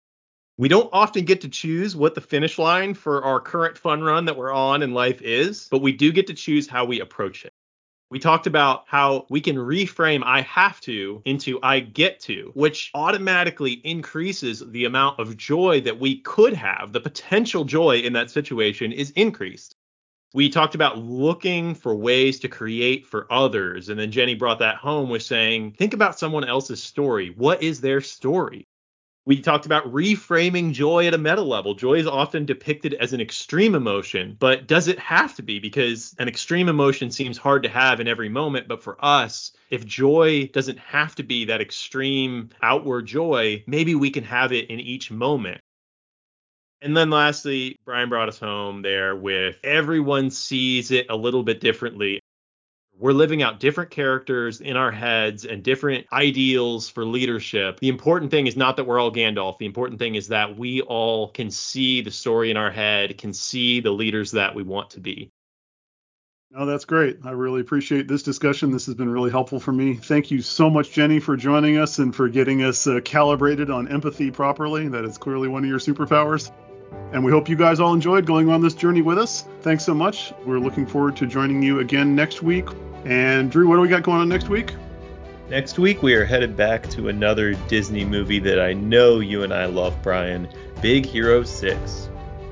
We 0.59 0.69
don't 0.69 0.91
often 0.93 1.25
get 1.25 1.41
to 1.41 1.49
choose 1.49 1.97
what 1.97 2.15
the 2.15 2.21
finish 2.21 2.59
line 2.59 2.93
for 2.93 3.25
our 3.25 3.41
current 3.41 3.79
fun 3.79 4.03
run 4.03 4.27
that 4.27 4.37
we're 4.37 4.53
on 4.53 4.83
in 4.83 4.93
life 4.93 5.23
is, 5.23 5.69
but 5.71 5.81
we 5.81 5.93
do 5.93 6.13
get 6.13 6.27
to 6.27 6.35
choose 6.35 6.69
how 6.69 6.85
we 6.85 7.01
approach 7.01 7.47
it. 7.47 7.53
We 8.11 8.19
talked 8.19 8.47
about 8.47 8.85
how 8.87 9.25
we 9.31 9.41
can 9.41 9.57
reframe 9.57 10.23
I 10.23 10.43
have 10.43 10.83
to 10.83 11.23
into 11.25 11.61
I 11.63 11.81
get 11.81 12.21
to, 12.21 12.51
which 12.55 12.91
automatically 12.93 13.81
increases 13.85 14.63
the 14.67 14.85
amount 14.85 15.19
of 15.19 15.39
joy 15.39 15.81
that 15.83 15.99
we 15.99 16.21
could 16.21 16.53
have. 16.53 16.93
The 16.93 17.01
potential 17.01 17.65
joy 17.65 18.01
in 18.01 18.13
that 18.13 18.31
situation 18.31 18.93
is 18.93 19.13
increased 19.13 19.77
we 20.33 20.49
talked 20.49 20.75
about 20.75 20.99
looking 20.99 21.75
for 21.75 21.95
ways 21.95 22.39
to 22.41 22.49
create 22.49 23.07
for 23.07 23.31
others. 23.33 23.89
And 23.89 23.99
then 23.99 24.13
Jenny 24.13 24.35
brought 24.35 24.61
that 24.61 24.77
home 24.77 25.09
with 25.09 25.23
saying, 25.23 25.73
think 25.73 25.93
about 25.93 26.19
someone 26.19 26.45
else's 26.45 26.83
story. 26.83 27.35
What 27.37 27.63
is 27.63 27.81
their 27.81 28.01
story? 28.01 28.67
We 29.27 29.41
talked 29.41 29.67
about 29.67 29.93
reframing 29.93 30.73
joy 30.73 31.07
at 31.07 31.15
a 31.15 31.19
meta 31.19 31.43
level. 31.43 31.75
Joy 31.75 31.95
is 31.95 32.07
often 32.07 32.47
depicted 32.47 32.95
as 32.95 33.13
an 33.13 33.21
extreme 33.21 33.75
emotion, 33.75 34.37
but 34.41 34.67
does 34.67 34.89
it 34.89 34.99
have 34.99 35.35
to 35.37 35.43
be? 35.43 35.59
Because 35.59 36.15
an 36.19 36.27
extreme 36.27 36.69
emotion 36.69 37.11
seems 37.11 37.37
hard 37.37 37.63
to 37.65 37.69
have 37.69 38.01
in 38.01 38.09
every 38.09 38.29
moment. 38.29 38.67
But 38.67 38.83
for 38.83 38.97
us, 39.05 39.53
if 39.69 39.85
joy 39.85 40.49
doesn't 40.53 40.79
have 40.79 41.15
to 41.17 41.23
be 41.23 41.45
that 41.45 41.61
extreme 41.61 42.49
outward 42.63 43.07
joy, 43.07 43.63
maybe 43.67 43.95
we 43.95 44.11
can 44.11 44.25
have 44.25 44.53
it 44.53 44.71
in 44.71 44.81
each 44.81 45.11
moment. 45.11 45.61
And 46.83 46.97
then 46.97 47.11
lastly, 47.11 47.79
Brian 47.85 48.09
brought 48.09 48.29
us 48.29 48.39
home 48.39 48.81
there 48.81 49.15
with 49.15 49.59
everyone 49.63 50.31
sees 50.31 50.91
it 50.91 51.07
a 51.11 51.17
little 51.17 51.43
bit 51.43 51.61
differently. 51.61 52.21
We're 52.99 53.13
living 53.13 53.43
out 53.43 53.61
different 53.61 53.91
characters 53.91 54.61
in 54.61 54.77
our 54.77 54.91
heads 54.91 55.45
and 55.45 55.63
different 55.63 56.07
ideals 56.13 56.89
for 56.89 57.05
leadership. 57.05 57.81
The 57.81 57.89
important 57.89 58.31
thing 58.31 58.47
is 58.47 58.57
not 58.57 58.77
that 58.77 58.85
we're 58.85 58.99
all 58.99 59.13
Gandalf. 59.13 59.59
The 59.59 59.67
important 59.67 59.99
thing 59.99 60.15
is 60.15 60.29
that 60.29 60.57
we 60.59 60.83
all 60.83 61.29
can 61.29 61.51
see 61.51 62.03
the 62.03 62.11
story 62.11 62.51
in 62.51 62.57
our 62.57 62.71
head, 62.71 63.17
can 63.17 63.33
see 63.33 63.81
the 63.81 63.91
leaders 63.91 64.33
that 64.33 64.55
we 64.55 64.63
want 64.63 64.91
to 64.91 65.01
be. 65.01 65.31
No, 66.51 66.67
that's 66.67 66.85
great. 66.85 67.21
I 67.25 67.31
really 67.31 67.61
appreciate 67.61 68.09
this 68.09 68.23
discussion. 68.23 68.71
This 68.71 68.87
has 68.87 68.95
been 68.95 69.09
really 69.09 69.31
helpful 69.31 69.61
for 69.61 69.73
me. 69.73 69.95
Thank 69.95 70.31
you 70.31 70.43
so 70.43 70.69
much, 70.69 70.93
Jenny, 70.93 71.21
for 71.21 71.37
joining 71.37 71.79
us 71.79 72.01
and 72.01 72.15
for 72.15 72.29
getting 72.29 72.65
us 72.65 72.87
uh, 72.87 73.01
calibrated 73.05 73.71
on 73.71 73.87
empathy 73.87 74.31
properly. 74.31 74.89
That 74.89 75.05
is 75.05 75.17
clearly 75.17 75.49
one 75.49 75.63
of 75.63 75.71
your 75.71 75.79
superpowers. 75.79 76.51
And 77.13 77.25
we 77.25 77.33
hope 77.33 77.49
you 77.49 77.57
guys 77.57 77.81
all 77.81 77.93
enjoyed 77.93 78.25
going 78.27 78.49
on 78.49 78.61
this 78.61 78.75
journey 78.75 79.03
with 79.03 79.19
us. 79.19 79.45
Thanks 79.63 79.85
so 79.85 79.95
much. 79.95 80.33
We're 80.45 80.61
looking 80.61 80.87
forward 80.87 81.17
to 81.17 81.27
joining 81.27 81.63
you 81.63 81.81
again 81.81 82.15
next 82.15 82.43
week. 82.43 82.69
And 83.05 83.51
Drew, 83.51 83.69
what 83.69 83.77
do 83.77 83.83
we 83.83 83.89
got 83.89 84.03
going 84.03 84.21
on 84.21 84.29
next 84.29 84.49
week? 84.49 84.75
Next 85.49 85.79
week, 85.79 86.03
we 86.03 86.15
are 86.15 86.25
headed 86.25 86.57
back 86.57 86.89
to 86.91 87.09
another 87.09 87.55
Disney 87.67 88.05
movie 88.05 88.39
that 88.39 88.61
I 88.61 88.73
know 88.73 89.19
you 89.19 89.43
and 89.43 89.53
I 89.53 89.65
love, 89.65 90.01
Brian 90.03 90.49
Big 90.81 91.05
Hero 91.05 91.43
6. 91.43 92.09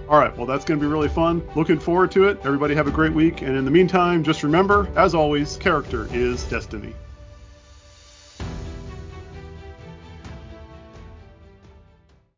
All 0.09 0.19
right, 0.19 0.37
well, 0.37 0.47
that's 0.47 0.65
going 0.65 0.81
to 0.81 0.85
be 0.85 0.91
really 0.91 1.09
fun. 1.09 1.47
Looking 1.55 1.79
forward 1.79 2.11
to 2.13 2.29
it. 2.29 2.41
Everybody 2.43 2.75
have 2.75 2.89
a 2.89 2.91
great 2.91 3.13
week. 3.13 3.43
And 3.43 3.57
in 3.57 3.65
the 3.65 3.71
meantime, 3.71 4.25
just 4.25 4.43
remember, 4.43 4.89
as 4.97 5.15
always, 5.15 5.57
character 5.59 6.09
is 6.13 6.43
destiny. 6.45 6.95